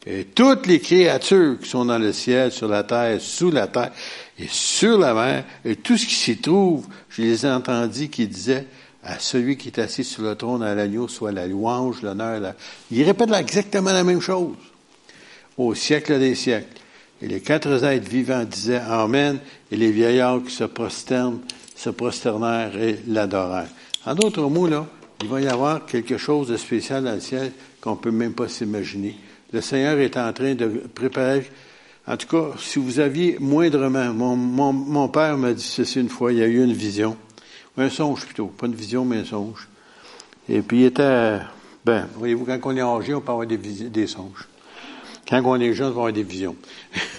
[0.07, 3.93] Et toutes les créatures qui sont dans le ciel, sur la terre, sous la terre
[4.39, 8.27] et sur la mer, et tout ce qui s'y trouve, je les ai entendus qui
[8.27, 8.67] disaient,
[9.03, 12.41] à celui qui est assis sur le trône à l'agneau soit la louange, l'honneur.
[12.41, 12.55] La...
[12.91, 14.55] Il répète exactement la même chose.
[15.57, 16.81] Au siècle des siècles.
[17.23, 19.39] Et les quatre êtres vivants disaient Amen,
[19.73, 21.41] et les vieillards qui se prosternent,
[21.75, 23.71] se prosternèrent et l'adorèrent.
[24.05, 24.87] En d'autres mots, là,
[25.23, 28.49] il va y avoir quelque chose de spécial dans le ciel qu'on peut même pas
[28.49, 29.17] s'imaginer.
[29.53, 31.45] Le Seigneur est en train de préparer.
[32.09, 36.09] En tout cas, si vous aviez moindrement, mon, mon, mon père m'a dit ceci une
[36.09, 37.19] fois, il y a eu une vision,
[37.77, 39.69] un songe plutôt, pas une vision, mais un songe.
[40.49, 41.41] Et puis il était,
[41.85, 44.49] ben, voyez-vous, quand on est âgé, on peut avoir des, des songes.
[45.29, 46.57] Quand on est jeune, on va avoir des visions.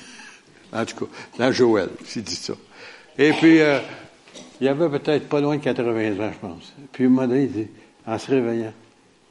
[0.74, 2.54] en tout cas, dans Joël, c'est dit ça.
[3.16, 3.80] Et puis, euh,
[4.60, 6.74] il y avait peut-être pas loin de 80 ans, je pense.
[6.92, 7.68] Puis il m'a dit,
[8.08, 8.74] en se réveillant,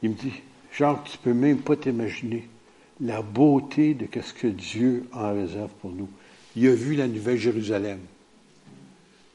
[0.01, 0.31] il me dit,
[0.71, 2.47] Jacques, tu peux même pas t'imaginer
[3.01, 6.09] la beauté de ce que Dieu en réserve pour nous.
[6.55, 7.99] Il a vu la Nouvelle Jérusalem.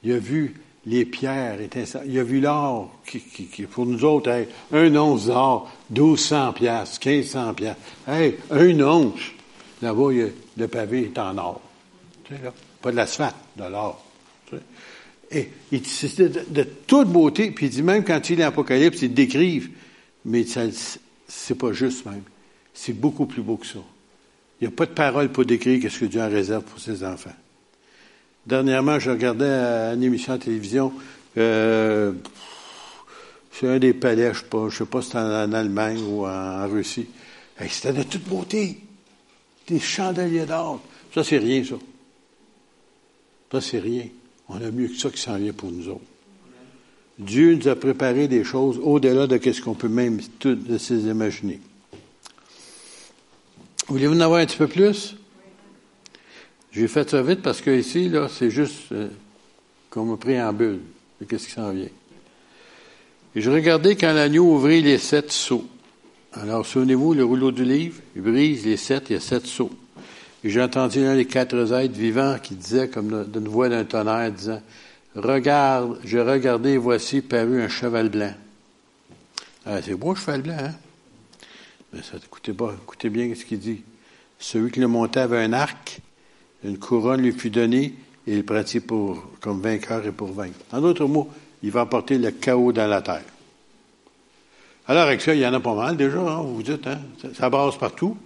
[0.03, 0.55] Il a vu
[0.87, 2.07] les pierres étincelantes.
[2.09, 7.83] Il a vu l'or qui, pour nous autres, un once d'or, 1200 piastres, 1500 piastres.
[8.07, 9.33] Hey, un once.
[9.81, 10.11] Là-bas,
[10.57, 11.61] le pavé est en or.
[12.24, 14.05] Tu là, pas de l'asphalte, de l'or.
[15.31, 19.14] Et il c'est de, toute beauté, puis il dit même quand il est Apocalypse, il
[19.14, 19.70] décrive,
[20.24, 20.44] mais
[21.27, 22.22] c'est pas juste même.
[22.75, 23.79] C'est beaucoup plus beau que ça.
[24.61, 27.05] Il n'y a pas de parole pour décrire ce que Dieu en réserve pour ses
[27.05, 27.35] enfants.
[28.47, 30.93] Dernièrement, je regardais une émission de télévision,
[31.39, 32.13] euh,
[33.53, 37.07] c'est un des palais, je ne sais pas, si c'était en, Allemagne ou en, Russie.
[37.69, 38.79] c'était de toute beauté.
[39.67, 40.83] Des chandeliers d'or.
[41.15, 41.77] Ça, c'est rien, ça.
[43.51, 44.07] Ça, c'est rien.
[44.49, 46.01] On a mieux que ça qui s'en vient pour nous autres.
[47.19, 51.61] Dieu nous a préparé des choses au-delà de ce qu'on peut même tout de s'imaginer.
[53.88, 55.16] Voulez-vous en avoir un petit peu plus?
[56.73, 59.09] J'ai fait ça vite parce que ici, là, c'est juste euh,
[59.90, 60.81] comme un préambule
[61.20, 61.88] de qu'est-ce qui s'en vient?
[63.37, 65.66] Et je regardais quand l'agneau ouvrit les sept seaux.
[66.33, 69.70] Alors, souvenez-vous, le rouleau du livre, il brise les sept, il y a sept seaux.
[70.42, 74.33] Et j'ai entendu l'un des quatre êtres vivants qui disait, comme d'une voix d'un tonnerre,
[74.33, 74.62] disant,
[75.14, 78.35] Regarde, j'ai regardé voici paru un cheval blanc.
[79.66, 80.75] Ah, c'est beau, cheval blanc, hein?
[81.94, 83.83] Mais ça, écoutez, pas, écoutez bien ce qu'il dit?
[84.38, 86.00] Celui qui le montait avait un arc,
[86.64, 87.94] une couronne lui fut donnée,
[88.26, 90.59] et il pratique pour, comme vainqueur et pour vaincre.
[90.72, 91.28] En d'autres mots,
[91.62, 93.22] il va apporter le chaos dans la terre.
[94.88, 96.98] Alors, avec ça, il y en a pas mal déjà, hein, vous vous dites, hein?
[97.22, 98.16] ça, ça brasse partout.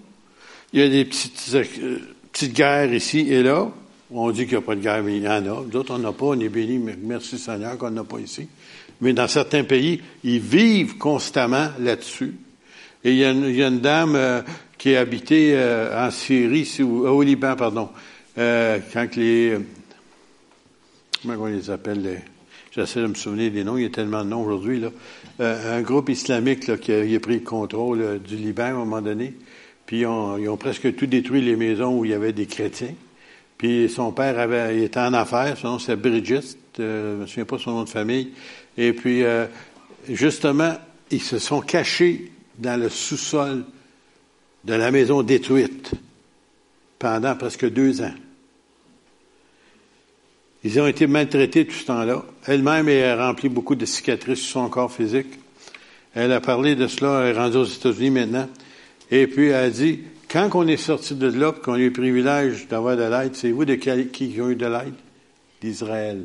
[0.73, 1.99] Il y a des petites, euh,
[2.33, 3.71] petites guerres ici et là.
[4.11, 5.65] On dit qu'il n'y a pas de guerre, mais il y en a.
[5.65, 6.27] D'autres, on n'a pas.
[6.27, 8.49] On est béni, merci Seigneur qu'on n'a pas ici.
[9.03, 12.35] Mais dans certains pays, ils vivent constamment là-dessus.
[13.05, 14.43] Et il y, a une, a dame euh,
[14.77, 17.91] qui est habitée euh, en Syrie, au Liban, pardon,
[18.37, 19.59] quand les...
[21.23, 22.23] comment on les appelle
[22.71, 24.81] J'essaie de me souvenir des noms, il y a tellement de noms aujourd'hui.
[24.81, 24.91] Là.
[25.41, 29.35] un groupe islamique qui, a, a, pris le contrôle du Liban à un moment donné.
[29.87, 32.95] Puis ils ont presque tout détruit les maisons où il y avait des chrétiens.
[33.59, 36.41] Puis son père avait, il était en affaires, son nom c'est Bridget,
[36.79, 38.31] euh, je ne me souviens pas son nom de famille.
[38.77, 39.47] Et puis euh,
[40.09, 40.75] justement,
[41.11, 43.65] ils se sont cachés dans le sous-sol
[44.65, 45.93] de la maison détruite
[46.99, 48.15] pendant presque deux ans.
[50.65, 52.25] Ils ont été maltraités tout ce temps-là.
[52.47, 55.39] Elle-même est remplie beaucoup de cicatrices sur son corps physique.
[56.15, 58.49] Elle a parlé de cela, elle est rendue aux États-Unis maintenant.
[59.11, 61.93] Et puis, elle a dit, quand on est sorti de là, qu'on a eu le
[61.93, 64.95] privilège d'avoir de l'aide, c'est vous de qui, qui ont eu de l'aide?
[65.61, 66.25] D'Israël.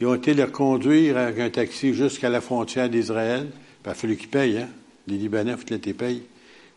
[0.00, 3.48] Ils ont été les conduire avec un taxi jusqu'à la frontière d'Israël.
[3.84, 4.68] Il a fallu qu'ils payent, hein?
[5.08, 6.22] Les Libanais, il faut qu'ils payent.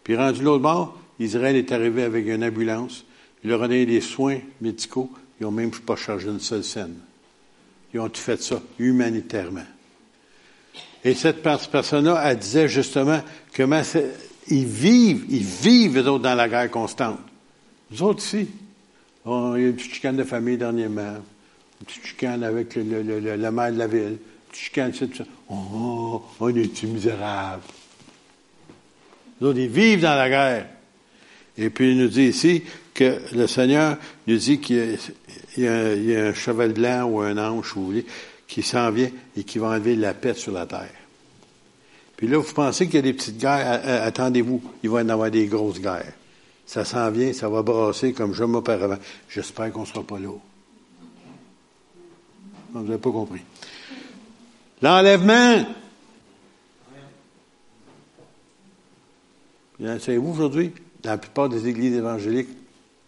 [0.03, 3.05] Puis, rendu l'autre bord, Israël est arrivé avec une ambulance.
[3.43, 5.11] Il leur a donné des soins médicaux.
[5.39, 6.95] Ils n'ont même pas chargé une seule scène.
[7.93, 9.65] Ils ont tout fait ça humanitairement.
[11.03, 13.21] Et cette personne-là, elle disait justement
[13.55, 13.81] comment
[14.47, 17.19] ils vivent, ils vivent, eux autres, dans la guerre constante.
[17.91, 18.47] Nous autres ici,
[19.25, 21.17] il y a une petite chicane de famille dernièrement,
[21.79, 24.17] une petite chicane avec le, le, le, le maire de la ville,
[24.55, 25.23] une petite chicane, tout ça.
[25.49, 27.63] Oh, on est misérable.
[29.39, 30.67] Nous autres, ils vivent dans la guerre.
[31.57, 32.63] Et puis, il nous dit ici
[32.93, 34.97] que le Seigneur nous dit qu'il
[35.57, 38.05] y, a un cheval blanc ou un ange, vous voulez,
[38.47, 40.93] qui s'en vient et qui va enlever la paix sur la terre.
[42.17, 45.09] Puis là, vous pensez qu'il y a des petites guerres, attendez-vous, il va y en
[45.09, 46.13] avoir des grosses guerres.
[46.65, 48.97] Ça s'en vient, ça va brasser comme jamais auparavant.
[49.29, 50.29] J'espère qu'on ne sera pas là.
[52.73, 53.41] Vous n'avez pas compris.
[54.81, 55.65] L'enlèvement.
[59.79, 62.49] Savez-vous aujourd'hui, dans la plupart des églises évangéliques,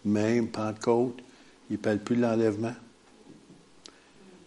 [0.04, 1.18] même Pentecôte,
[1.70, 2.74] ils ne parlent plus de l'enlèvement.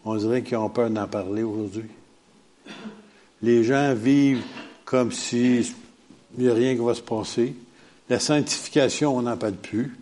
[0.06, 1.90] On dirait qu'ils ont peur d'en parler aujourd'hui.
[3.42, 4.44] Les gens vivent
[4.86, 5.66] comme s'il
[6.38, 7.56] n'y a rien qui va se passer.
[8.10, 9.96] La sanctification, on n'en parle plus.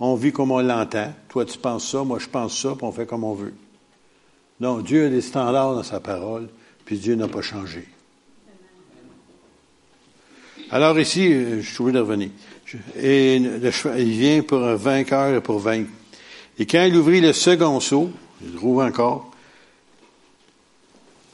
[0.00, 1.12] On vit comme on l'entend.
[1.28, 3.54] Toi, tu penses ça, moi, je pense ça, puis on fait comme on veut.
[4.60, 6.48] Non, Dieu a des standards dans sa parole,
[6.84, 7.88] puis Dieu n'a pas changé.
[10.70, 12.30] Alors ici, euh, je suis de revenir.
[13.00, 15.90] Et il vient pour un vainqueur et pour vaincre.
[16.58, 18.10] Et quand il ouvrit le second seau,
[18.44, 19.30] il trouve encore,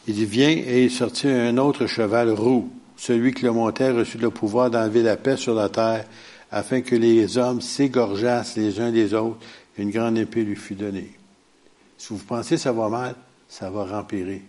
[0.06, 2.70] il vient et il sortit un autre cheval roux.
[2.96, 6.04] Celui qui le montait reçut le pouvoir d'enlever la paix sur la terre,
[6.50, 9.38] afin que les hommes s'égorgeassent les uns des autres.
[9.78, 11.19] Une grande épée lui fut donnée.
[12.00, 13.14] Si vous pensez que ça va mal,
[13.46, 14.40] ça va rempirer.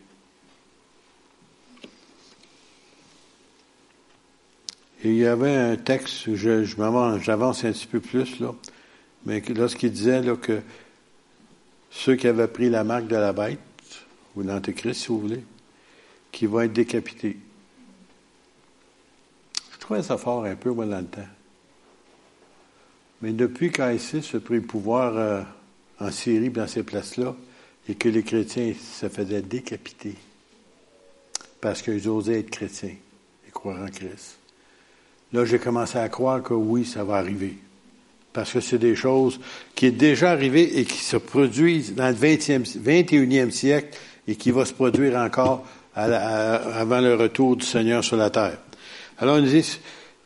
[5.04, 8.56] Et il y avait un texte, je, j'avance un petit peu plus, là,
[9.26, 10.62] mais lorsqu'il disait que
[11.90, 13.60] ceux qui avaient pris la marque de la bête,
[14.38, 15.44] ou l'antéchrist, si vous voulez,
[16.32, 17.38] qui vont être décapités.
[19.74, 21.28] Je trouvais ça fort un peu, moi, dans le temps.
[23.22, 25.42] Mais depuis qu'ISIS a pris le pouvoir euh,
[26.02, 27.36] en Syrie, dans ces places-là,
[27.88, 30.16] et que les chrétiens se faisaient décapiter,
[31.60, 32.96] parce qu'ils osaient être chrétiens
[33.48, 34.38] et croire en Christ.
[35.34, 37.56] Là, j'ai commencé à croire que oui, ça va arriver.
[38.34, 39.40] Parce que c'est des choses
[39.76, 44.52] qui sont déjà arrivées et qui se produisent dans le 20e, 21e siècle et qui
[44.52, 48.58] vont se produire encore avant le retour du Seigneur sur la terre.
[49.18, 49.80] Alors, on dit,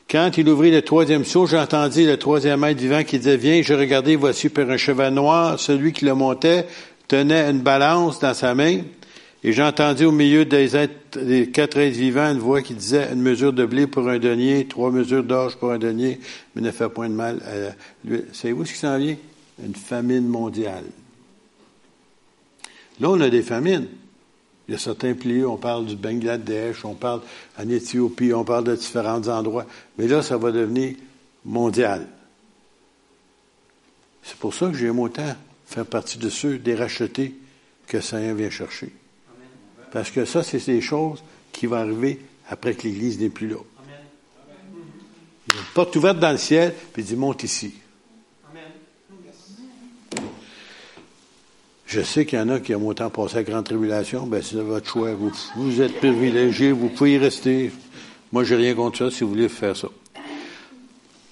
[0.10, 3.74] quand il ouvrit le troisième seau, j'entendis le troisième maître vivant qui disait, viens, je
[3.74, 6.68] regardais, voici par un cheval noir, celui qui le montait
[7.08, 8.82] tenait une balance dans sa main,
[9.44, 10.68] et j'entendis au milieu des
[11.54, 14.90] quatre êtres vivants une voix qui disait une mesure de blé pour un denier, trois
[14.90, 16.20] mesures d'orge pour un denier,
[16.56, 17.74] mais ne fait point de mal à
[18.08, 18.22] lui.
[18.34, 19.16] Savez-vous ce qui s'en vient?
[19.64, 20.84] Une famine mondiale.
[23.00, 23.88] Là, on a des famines.
[24.68, 27.22] Il y a certains pays, on parle du Bangladesh, on parle
[27.58, 29.66] en Éthiopie, on parle de différents endroits.
[29.98, 30.96] Mais là, ça va devenir
[31.44, 32.08] mondial.
[34.24, 35.36] C'est pour ça que j'aime autant
[35.68, 37.36] faire partie de ceux des rachetés
[37.88, 38.92] que Seigneur vient chercher.
[39.92, 43.58] Parce que ça, c'est des choses qui vont arriver après que l'Église n'est plus là.
[45.48, 47.76] Il y a une porte ouverte dans le ciel, puis il dit, monte ici.
[51.86, 54.56] Je sais qu'il y en a qui ont autant passé la grande tribulation, ben c'est
[54.56, 55.12] votre choix.
[55.56, 57.72] Vous, êtes privilégiés, vous pouvez y rester.
[58.32, 59.88] Moi, j'ai rien contre ça si vous voulez faire ça.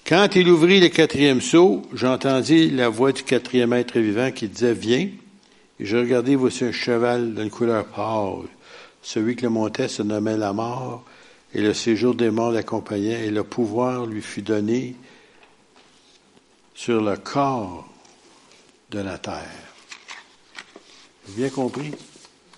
[0.05, 4.73] Quand il ouvrit le quatrième seau, j'entendis la voix du quatrième être vivant qui disait,
[4.73, 5.09] viens.
[5.79, 8.47] Et je regardais, voici un cheval d'une couleur pâle.
[9.01, 11.03] Celui qui le montait se nommait la mort,
[11.53, 14.95] et le séjour des morts l'accompagnait, et le pouvoir lui fut donné
[16.75, 17.87] sur le corps
[18.91, 19.72] de la terre.
[21.29, 21.91] Bien compris?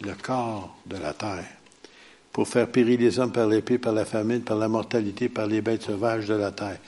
[0.02, 1.46] Le corps de la terre.
[2.32, 5.62] Pour faire périr les hommes par l'épée, par la famine, par la mortalité, par les
[5.62, 6.80] bêtes sauvages de la terre.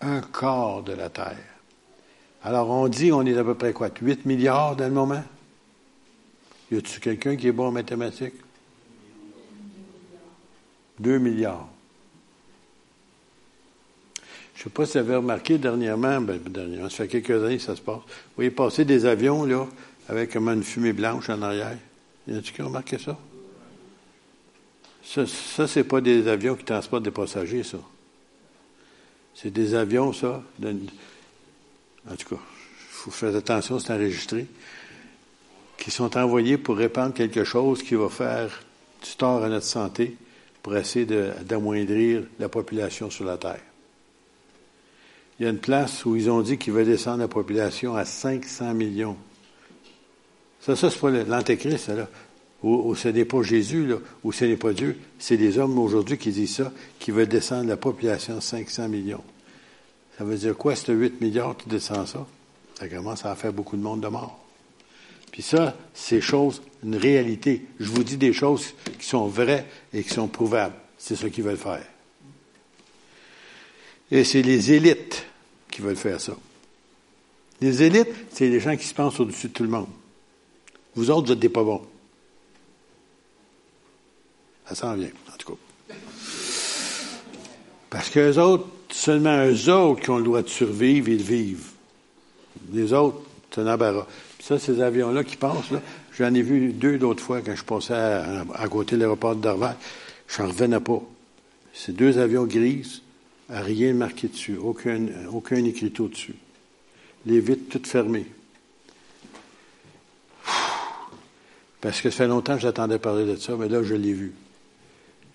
[0.00, 1.36] Un corps de la terre.
[2.42, 3.88] Alors on dit, on est à peu près quoi?
[4.00, 5.24] 8 milliards dans le moment?
[6.70, 8.34] Y a-t-il quelqu'un qui est bon en mathématiques?
[11.00, 11.68] 2 milliards.
[14.54, 17.58] Je ne sais pas si vous avez remarqué dernièrement, ben, dernièrement, ça fait quelques années
[17.58, 17.96] que ça se passe.
[17.96, 19.66] Vous voyez passer des avions, là,
[20.08, 21.76] avec comme une fumée blanche en arrière.
[22.28, 23.18] Y a-t-il qui a remarqué ça?
[25.04, 27.78] Ça, ça c'est pas des avions qui transportent des passagers, ça.
[29.34, 30.42] C'est des avions, ça.
[30.64, 34.46] en tout cas, il faut faire attention, c'est enregistré.
[35.76, 38.62] Qui sont envoyés pour répandre quelque chose qui va faire
[39.04, 40.16] du tort à notre santé
[40.62, 41.06] pour essayer
[41.44, 43.60] d'amoindrir la population sur la Terre.
[45.38, 48.06] Il y a une place où ils ont dit qu'ils veulent descendre la population à
[48.06, 49.16] 500 millions.
[50.66, 52.08] Ça, ça, c'est pas l'antéchrist, là.
[52.64, 54.98] Ou, ce n'est pas Jésus, là, ou ce n'est pas Dieu.
[55.16, 59.22] C'est des hommes aujourd'hui qui disent ça, qui veulent descendre la population à 500 millions.
[60.18, 62.26] Ça veut dire quoi, c'est 8 milliards qui descend ça?
[62.80, 64.44] Ça commence à faire beaucoup de monde de mort.
[65.30, 67.64] Puis ça, c'est choses, une réalité.
[67.78, 70.74] Je vous dis des choses qui sont vraies et qui sont prouvables.
[70.98, 71.86] C'est ce qu'ils veulent faire.
[74.10, 75.26] Et c'est les élites
[75.70, 76.34] qui veulent faire ça.
[77.60, 79.88] Les élites, c'est les gens qui se pensent au-dessus de tout le monde.
[80.96, 81.82] Vous autres, vous n'êtes pas bons.
[84.66, 85.94] Ça s'en vient, en tout cas.
[87.90, 91.64] Parce qu'eux autres, seulement eux autres qui ont le droit de survivre de vivre.
[92.72, 93.20] Les autres,
[93.50, 94.06] c'est un embarras.
[94.38, 95.70] Puis ça, ces avions-là qui passent,
[96.18, 99.76] J'en ai vu deux d'autres fois quand je passais à, côté de l'aéroport de Dorval.
[100.28, 101.02] Je n'en revenais pas.
[101.74, 103.02] C'est deux avions grises,
[103.50, 106.36] rien marqué dessus, aucun, aucun écriteau dessus.
[107.26, 108.26] Les vitres toutes fermées.
[111.80, 114.32] Parce que ça fait longtemps que j'attendais parler de ça, mais là, je l'ai vu.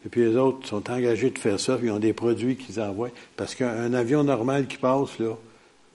[0.05, 2.79] Et puis les autres sont engagés de faire ça, puis ils ont des produits qu'ils
[2.81, 3.11] envoient.
[3.37, 5.35] Parce qu'un avion normal qui passe, là,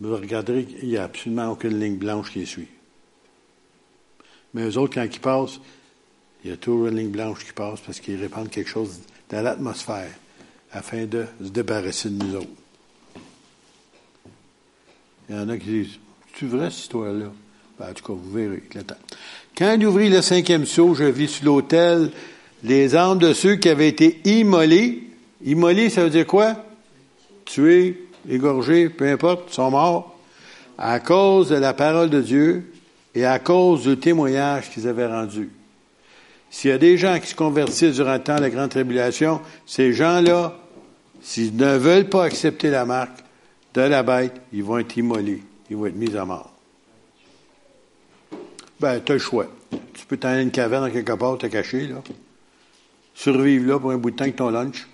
[0.01, 2.69] vous regarderez, il n'y a absolument aucune ligne blanche qui suit.
[4.55, 5.61] Mais eux autres, quand ils passent,
[6.45, 9.43] il y a toujours une ligne blanche qui passe parce qu'ils répandent quelque chose dans
[9.43, 10.13] l'atmosphère
[10.71, 12.49] afin de se débarrasser de nous autres.
[15.29, 15.99] Il y en a qui disent,
[16.39, 17.33] c'est vrai cette histoire-là?
[17.79, 18.95] Ben, en tout cas, vous verrez le temps.
[19.57, 22.11] Quand il ouvrit le cinquième seau, je vis sur l'autel
[22.63, 25.03] les âmes de ceux qui avaient été immolés.
[25.45, 26.57] Immolés, ça veut dire quoi?
[27.45, 30.17] Tués, égorgés, peu importe, sont morts
[30.79, 32.73] à cause de la parole de Dieu
[33.15, 35.51] et à cause du témoignage qu'ils avaient rendu.
[36.51, 39.41] S'il y a des gens qui se convertissent durant le temps de la grande tribulation,
[39.67, 40.57] ces gens-là,
[41.23, 43.25] s'ils ne veulent pas accepter la marque
[43.75, 46.56] de la bête, ils vont être immolés, ils vont être mis à mort.
[48.81, 49.47] Ben, tu as le choix.
[49.95, 52.03] Tu peux t'en aller une caverne quelque part, te cacher, là.
[53.15, 54.87] Survivre là pour un bout de temps avec ton lunch.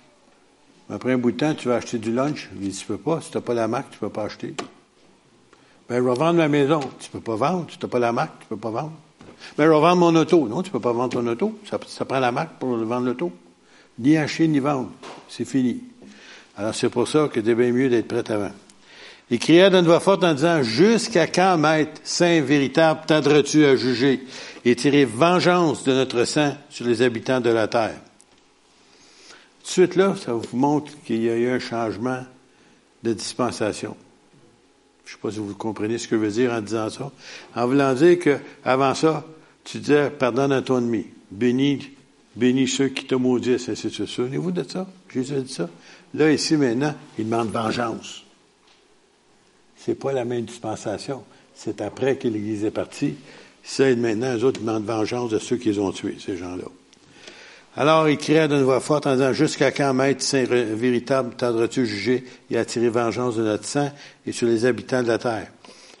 [0.89, 2.49] Après un bout de temps, tu vas acheter du lunch.
[2.55, 3.19] Il dit, tu peux pas.
[3.19, 4.55] Si tu n'as pas la marque, tu peux pas acheter.
[5.89, 6.79] Ben, je vais vendre ma maison.
[6.99, 7.65] Tu peux pas vendre.
[7.69, 8.93] Si tu n'as pas la marque, tu peux pas vendre.
[9.57, 10.47] Ben, je vais vendre mon auto.
[10.47, 11.59] Non, tu peux pas vendre ton auto.
[11.69, 13.31] Ça, prend la marque pour vendre l'auto.
[13.99, 14.89] Ni acheter, ni vendre.
[15.27, 15.83] C'est fini.
[16.55, 18.51] Alors, c'est pour ça que c'est bien mieux d'être prêt avant.
[19.29, 24.25] Il cria d'une voix forte en disant, Jusqu'à quand, maître, saint véritable, tardras-tu à juger
[24.65, 27.99] et tirer vengeance de notre sang sur les habitants de la terre?
[29.63, 32.23] De suite là, ça vous montre qu'il y a eu un changement
[33.01, 33.95] de dispensation.
[35.05, 37.11] Je ne sais pas si vous comprenez ce que je veux dire en disant ça.
[37.55, 39.25] En voulant dire que avant ça,
[39.63, 41.91] tu disais pardonne à ton ennemi, bénis,
[42.35, 44.07] bénis ceux qui te maudissent, ainsi de suite.
[44.07, 44.87] Souvenez-vous de ça?
[45.09, 45.69] Jésus a dit ça.
[46.13, 48.22] Là, ici, maintenant, il demande vengeance.
[49.85, 51.23] C'est pas la même dispensation.
[51.55, 53.15] C'est après que l'Église est partie.
[53.63, 56.65] Ça, maintenant, les autres demandent vengeance de ceux qu'ils ont tués, ces gens-là.
[57.75, 62.23] Alors il cria d'une voix forte en disant, Jusqu'à quand, maître saint véritable, tardras-tu juger
[62.51, 63.91] et attirer vengeance de notre sang
[64.27, 65.47] et sur les habitants de la terre?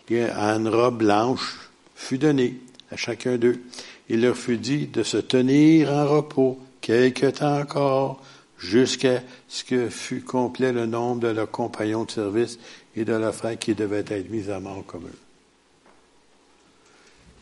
[0.09, 1.57] Une robe blanche
[1.95, 2.59] fut donnée
[2.91, 3.63] à chacun d'eux.
[4.07, 8.21] Il leur fut dit de se tenir en repos quelque temps encore,
[8.59, 12.59] jusqu'à ce que fût complet le nombre de leurs compagnons de service
[12.95, 15.19] et de frères qui devaient être mis à mort comme eux.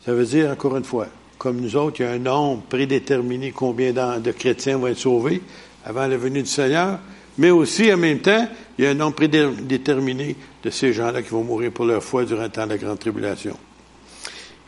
[0.04, 1.06] Ça veut dire, encore une fois,
[1.38, 5.42] comme nous autres, il y a un nombre prédéterminé combien de chrétiens vont être sauvés
[5.84, 6.98] avant la venue du Seigneur,
[7.38, 8.48] mais aussi, en même temps,
[8.78, 12.24] il y a un nombre prédéterminé de ces gens-là qui vont mourir pour leur foi
[12.24, 13.56] durant le temps de la grande tribulation.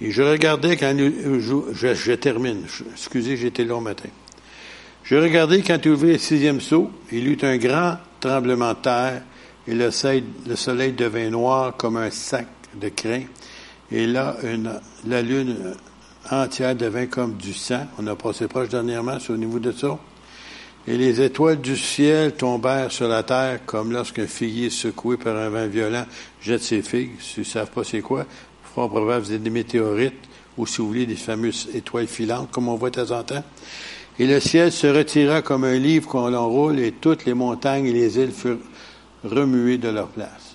[0.00, 4.08] Et je regardais quand je, je, termine, excusez, j'étais long matin.
[5.04, 9.22] Je regardais quand il ouvrit le sixième saut, il eut un grand tremblement de terre,
[9.66, 13.22] et le soleil, le devint noir comme un sac de crin,
[13.92, 15.74] et là, une, la lune
[16.30, 17.86] entière devint comme du sang.
[17.98, 19.98] On a passé proche dernièrement sur au niveau de ça.
[20.86, 25.48] Et les étoiles du ciel tombèrent sur la terre comme lorsqu'un figuier secoué par un
[25.48, 26.04] vent violent
[26.42, 27.12] jette ses figues.
[27.20, 28.26] Si vous ne savez pas c'est quoi,
[28.74, 30.14] fort probable des météorites
[30.58, 33.44] ou si vous voulez des fameuses étoiles filantes comme on voit de temps en temps.
[34.18, 37.92] Et le ciel se retira comme un livre qu'on l'enroule et toutes les montagnes et
[37.92, 38.58] les îles furent
[39.24, 40.54] remuées de leur place.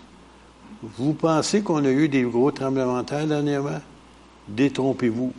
[0.82, 3.82] Vous pensez qu'on a eu des gros tremblements de terre dernièrement?
[4.48, 5.34] Détrompez-vous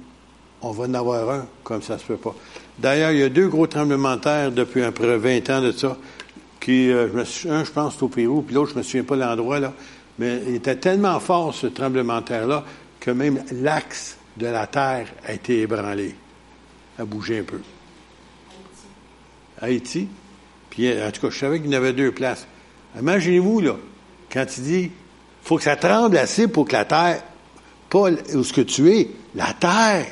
[0.62, 2.34] on va en avoir un, comme ça se peut pas.
[2.78, 5.72] D'ailleurs, il y a deux gros tremblements de terre depuis un peu 20 ans de
[5.72, 5.96] ça,
[6.60, 7.08] qui, euh,
[7.48, 9.72] un, je pense, c'est au Pérou, puis l'autre, je me souviens pas l'endroit, là,
[10.18, 12.64] mais il était tellement fort, ce tremblement de terre-là,
[12.98, 16.14] que même l'axe de la Terre a été ébranlé,
[16.98, 17.60] a bougé un peu.
[19.62, 20.08] Haïti.
[20.68, 22.46] Puis, en tout cas, je savais qu'il y en avait deux places.
[22.98, 23.76] Imaginez-vous, là,
[24.32, 24.90] quand il dit,
[25.42, 27.22] faut que ça tremble assez pour que la Terre,
[27.88, 30.06] pas où ce que tu es, la Terre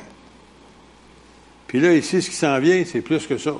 [1.69, 3.53] puis là, ici, ce qui s'en vient, c'est plus que ça.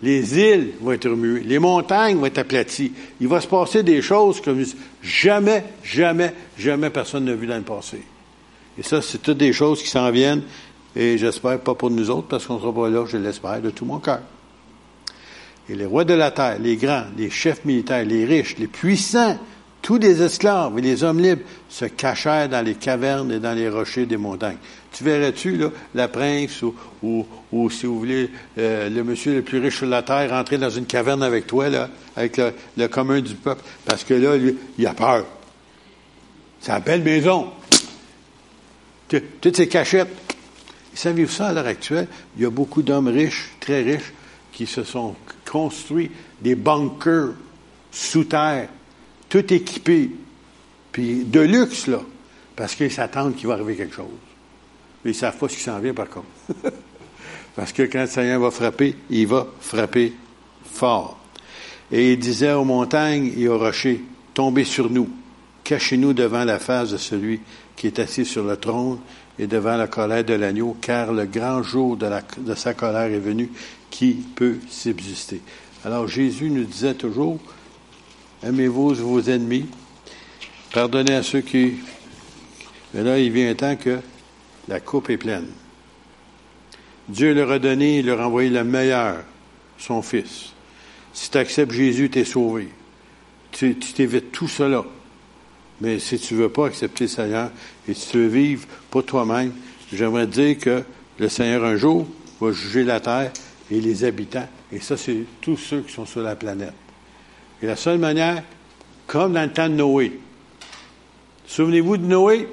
[0.00, 2.92] Les îles vont être remuées, les montagnes vont être aplaties.
[3.20, 4.64] Il va se passer des choses comme
[5.02, 8.02] jamais, jamais, jamais personne n'a vu dans le passé.
[8.78, 10.44] Et ça, c'est toutes des choses qui s'en viennent,
[10.94, 13.70] et j'espère pas pour nous autres, parce qu'on ne sera pas là, je l'espère de
[13.70, 14.20] tout mon cœur.
[15.68, 19.38] Et les rois de la terre, les grands, les chefs militaires, les riches, les puissants,
[19.82, 23.68] tous les esclaves et les hommes libres se cachèrent dans les cavernes et dans les
[23.68, 24.56] rochers des montagnes.
[24.92, 26.74] Tu verrais-tu, là, la prince ou,
[27.52, 30.70] ou, si vous voulez, euh, le monsieur le plus riche sur la terre rentrer dans
[30.70, 32.38] une caverne avec toi, là, avec
[32.76, 35.24] le, commun du peuple, parce que là, lui, il a peur.
[36.66, 37.46] La belle maison.
[39.08, 40.08] Toutes ces cachettes.
[40.92, 42.08] Savez-vous ça à l'heure actuelle?
[42.36, 44.12] Il y a beaucoup d'hommes riches, très riches,
[44.58, 45.14] qui se sont
[45.48, 47.34] construits des bunkers
[47.92, 48.68] sous terre,
[49.28, 50.10] tout équipés,
[50.90, 52.00] puis de luxe, là,
[52.56, 54.06] parce qu'ils s'attendent qu'il va arriver quelque chose.
[55.04, 56.26] Mais ils ne savent pas ce qui s'en vient, par contre.
[57.54, 60.12] parce que quand le Seigneur va frapper, il va frapper
[60.64, 61.20] fort.
[61.92, 64.02] Et il disait aux montagnes et aux rochers,
[64.34, 65.08] tombez sur nous,
[65.62, 67.42] cachez-nous devant la face de celui
[67.76, 68.98] qui est assis sur le trône
[69.38, 73.20] et devant la colère de l'agneau, car le grand jour de, de sa colère est
[73.20, 73.52] venu,
[73.90, 75.40] qui peut subsister.
[75.84, 77.38] Alors Jésus nous disait toujours,
[78.42, 79.66] aimez-vous vos ennemis,
[80.72, 81.74] pardonnez à ceux qui...
[82.94, 83.98] Mais là, il vient un temps que
[84.66, 85.46] la coupe est pleine.
[87.08, 89.24] Dieu leur a donné, il leur a envoyé le meilleur,
[89.78, 90.52] son Fils.
[91.12, 92.68] Si tu acceptes Jésus, tu es sauvé.
[93.50, 94.84] Tu t'évites tout cela.
[95.80, 97.50] Mais si tu ne veux pas accepter le Seigneur
[97.86, 99.52] et si tu veux vivre pour toi-même,
[99.92, 100.82] j'aimerais dire que
[101.18, 102.06] le Seigneur un jour
[102.40, 103.32] va juger la terre
[103.70, 104.48] et les habitants.
[104.72, 106.74] Et ça, c'est tous ceux qui sont sur la planète.
[107.62, 108.42] Et la seule manière,
[109.06, 110.20] comme dans le temps de Noé.
[111.46, 112.48] Souvenez-vous de Noé?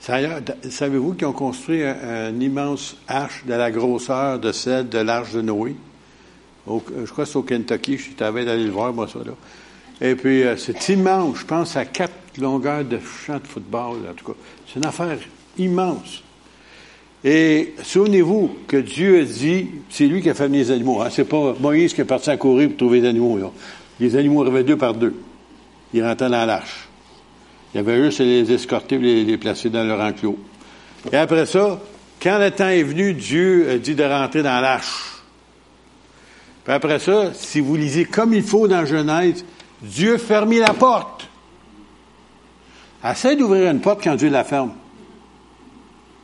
[0.00, 5.42] Savez-vous qu'ils ont construit un, immense arche de la grosseur de celle de l'arche de
[5.42, 5.76] Noé?
[6.66, 9.32] je crois que c'est au Kentucky, je suis d'aller le voir, moi, ça, là.
[10.00, 11.38] Et puis, euh, c'est immense.
[11.38, 14.38] Je pense à quatre longueurs de champ de football, en tout cas.
[14.66, 15.18] C'est une affaire
[15.56, 16.22] immense.
[17.24, 21.02] Et souvenez-vous que Dieu a dit, c'est lui qui a fait les animaux.
[21.02, 21.08] Hein?
[21.10, 23.52] C'est pas Moïse qui est parti à courir pour trouver les animaux.
[23.98, 25.14] Les animaux arrivaient deux par deux.
[25.92, 26.88] Ils rentraient dans l'arche.
[27.74, 30.38] Il y avait juste à les escorter et les, placer dans leur enclos.
[31.12, 31.80] Et après ça,
[32.22, 35.22] quand le temps est venu, Dieu a dit de rentrer dans l'arche.
[36.64, 39.44] Puis après ça, si vous lisez comme il faut dans Genèse,
[39.82, 41.28] Dieu fermit la porte.
[43.04, 44.72] Essaye d'ouvrir une porte quand Dieu la ferme.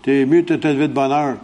[0.04, 1.38] T'es mieux de te lever de bonheur.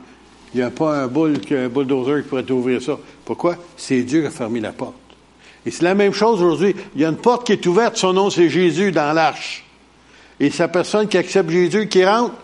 [0.54, 2.98] Il n'y a pas un, boule, un bulldozer qui pourrait t'ouvrir ça.
[3.24, 3.56] Pourquoi?
[3.76, 4.94] C'est Dieu qui a fermé la porte.
[5.66, 6.74] Et c'est la même chose aujourd'hui.
[6.94, 9.64] Il y a une porte qui est ouverte, son nom c'est Jésus dans l'arche.
[10.38, 12.34] Et sa personne qui accepte Jésus, qui rentre,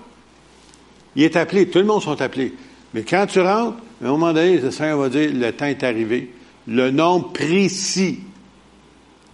[1.14, 1.68] il est appelé.
[1.68, 2.52] Tout le monde sont appelés.
[2.92, 5.82] Mais quand tu rentres, à un moment donné, le Seigneur va dire, le temps est
[5.82, 6.30] arrivé.
[6.66, 8.20] Le nombre précis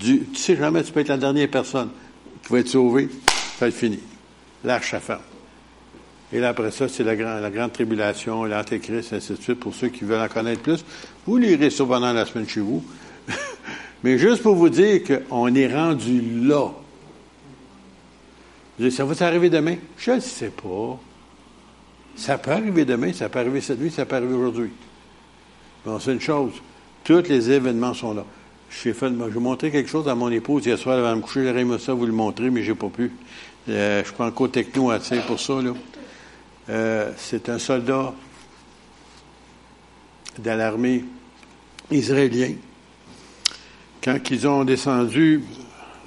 [0.02, 1.90] tu sais jamais, tu peux être la dernière personne
[2.44, 4.00] qui va être sauvée, ça va être fini.
[4.64, 5.20] L'arche à ferme.
[6.32, 9.88] Et là, après ça, c'est la, la, grande tribulation, l'antéchrist, ainsi de suite, pour ceux
[9.88, 10.84] qui veulent en connaître plus.
[11.26, 12.82] Vous lirez ça pendant la semaine chez vous.
[14.02, 16.70] Mais juste pour vous dire qu'on est rendu là.
[18.90, 19.76] ça va arriver demain?
[19.98, 20.98] Je ne sais pas.
[22.16, 24.70] Ça peut arriver demain, ça peut arriver cette nuit, ça peut arriver aujourd'hui.
[25.84, 26.52] Bon, c'est une chose.
[27.04, 28.24] Tous les événements sont là.
[28.70, 31.44] Je vais montrer quelque chose à mon épouse hier soir avant de me coucher.
[31.44, 33.12] J'aurais aimé ça vous le montrer, mais j'ai pas pu.
[33.68, 35.60] Euh, je prends encore techno à pour ça.
[35.60, 35.72] Là.
[36.72, 38.14] Euh, c'est un soldat
[40.38, 41.04] de l'armée
[41.90, 42.56] israélienne.
[44.02, 45.42] Quand ils ont descendu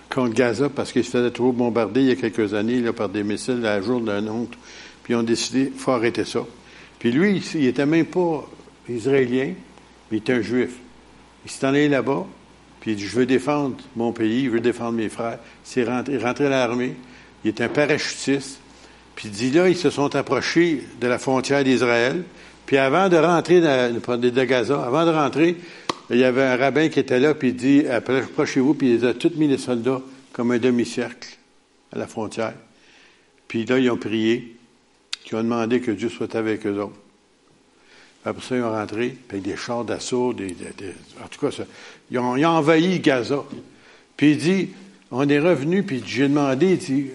[0.09, 3.09] contre Gaza, parce qu'ils se faisaient trop bombarder il y a quelques années là, par
[3.09, 4.57] des missiles à jour d'un autre,
[5.03, 6.41] puis ils ont décidé, il faut arrêter ça.
[6.97, 8.49] Puis lui, il n'était même pas
[8.89, 9.53] israélien,
[10.09, 10.72] mais il était un juif.
[11.45, 12.26] Il s'est allé là-bas,
[12.80, 15.38] puis il dit, je veux défendre mon pays, je veux défendre mes frères.
[15.63, 16.95] C'est rentré, rentré à l'armée.
[17.43, 18.59] Il est un parachutiste.
[19.16, 22.24] Puis il dit, là, ils se sont approchés de la frontière d'Israël.
[22.66, 25.55] Puis avant de rentrer dans, de Gaza, avant de rentrer,
[26.09, 29.13] il y avait un rabbin qui était là, puis il dit, approchez-vous, puis il a
[29.13, 30.01] tous mis les soldats
[30.34, 31.38] comme un demi-cercle
[31.93, 32.53] à la frontière.
[33.47, 34.57] Puis là, ils ont prié,
[35.30, 36.99] ils ont demandé que Dieu soit avec eux autres.
[38.26, 40.55] Après ça, ils ont rentré, puis des chars d'assaut, des,
[41.24, 41.55] en tout cas,
[42.09, 43.43] ils, ont, envahi Gaza.
[44.18, 44.70] Puis il dit,
[45.11, 47.05] on est revenu, puis j'ai demandé, il dit,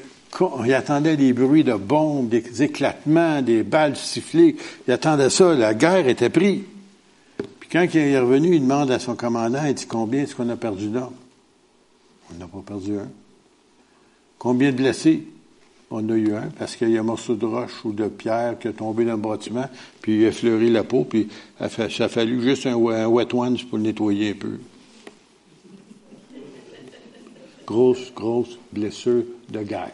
[0.64, 4.56] il attendait des bruits de bombes, des éclatements, des balles sifflées.
[4.86, 6.62] Il attendait ça, la guerre était prise.
[7.58, 10.48] Puis quand il est revenu, il demande à son commandant, il dit, combien est-ce qu'on
[10.48, 11.14] a perdu d'hommes?
[12.32, 13.08] On n'a pas perdu un.
[14.38, 15.24] Combien de blessés?
[15.90, 18.56] On a eu un parce qu'il y a un morceau de roche ou de pierre
[18.60, 19.68] qui est tombé dans le bâtiment,
[20.00, 21.28] puis il a fleuri la peau, puis
[21.58, 24.60] ça a fallu juste un, wet one pour le nettoyer un peu.
[27.66, 29.90] Grosse, grosse blessure de guerre.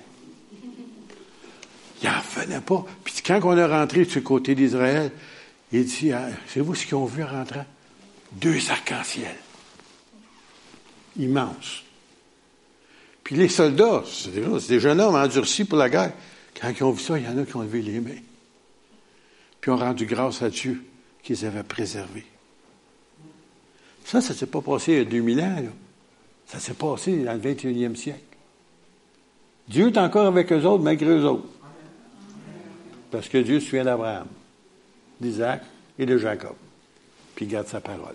[2.02, 2.84] Il n'en venait pas.
[3.04, 5.10] Puis quand on est rentré ce côté d'Israël,
[5.72, 7.64] il dit, ah, c'est vous ce qu'ils ont vu en rentrant?
[8.32, 9.34] Deux arcs-en-ciel.
[11.18, 11.82] Immenses.
[13.24, 14.32] Puis les soldats, c'est
[14.68, 16.12] des jeunes hommes endurcis pour la guerre.
[16.60, 18.22] Quand ils ont vu ça, il y en a qui ont levé les mains.
[19.60, 20.84] Puis ont rendu grâce à Dieu
[21.22, 22.24] qu'ils avaient préservé.
[24.04, 25.62] Ça, ça ne s'est pas passé il y a 2000 ans.
[26.46, 28.20] Ça s'est passé dans le 21e siècle.
[29.68, 31.48] Dieu est encore avec eux autres, malgré eux autres.
[33.10, 34.26] Parce que Dieu se souvient d'Abraham,
[35.20, 35.62] d'Isaac
[35.98, 36.54] et de Jacob.
[37.34, 38.14] Puis il garde sa parole.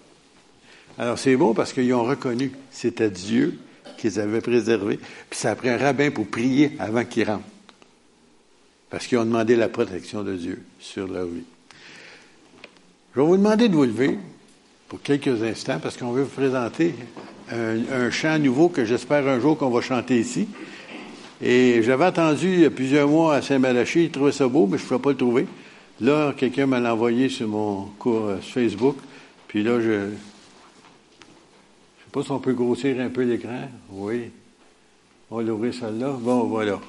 [0.98, 3.58] Alors c'est bon parce qu'ils ont reconnu que c'était Dieu
[3.98, 5.00] qui les avait préservés.
[5.30, 7.46] Puis ça a pris un rabbin pour prier avant qu'ils rentrent.
[8.90, 11.44] Parce qu'ils ont demandé la protection de Dieu sur leur vie.
[13.16, 14.18] Je vais vous demander de vous lever
[14.88, 16.94] pour quelques instants parce qu'on veut vous présenter
[17.52, 20.48] un, chant nouveau que j'espère un jour qu'on va chanter ici.
[21.44, 24.78] Et j'avais entendu il y a plusieurs mois à Saint-Malachie, il trouvait ça beau, mais
[24.78, 25.48] je ne pouvais pas le trouver.
[26.00, 28.98] Là, quelqu'un m'a envoyé sur mon cours euh, Facebook.
[29.48, 33.70] Puis là, je ne sais pas si on peut grossir un peu l'écran.
[33.92, 34.30] Oui.
[35.30, 36.16] On va l'ouvrir celle-là.
[36.20, 36.80] Bon, voilà.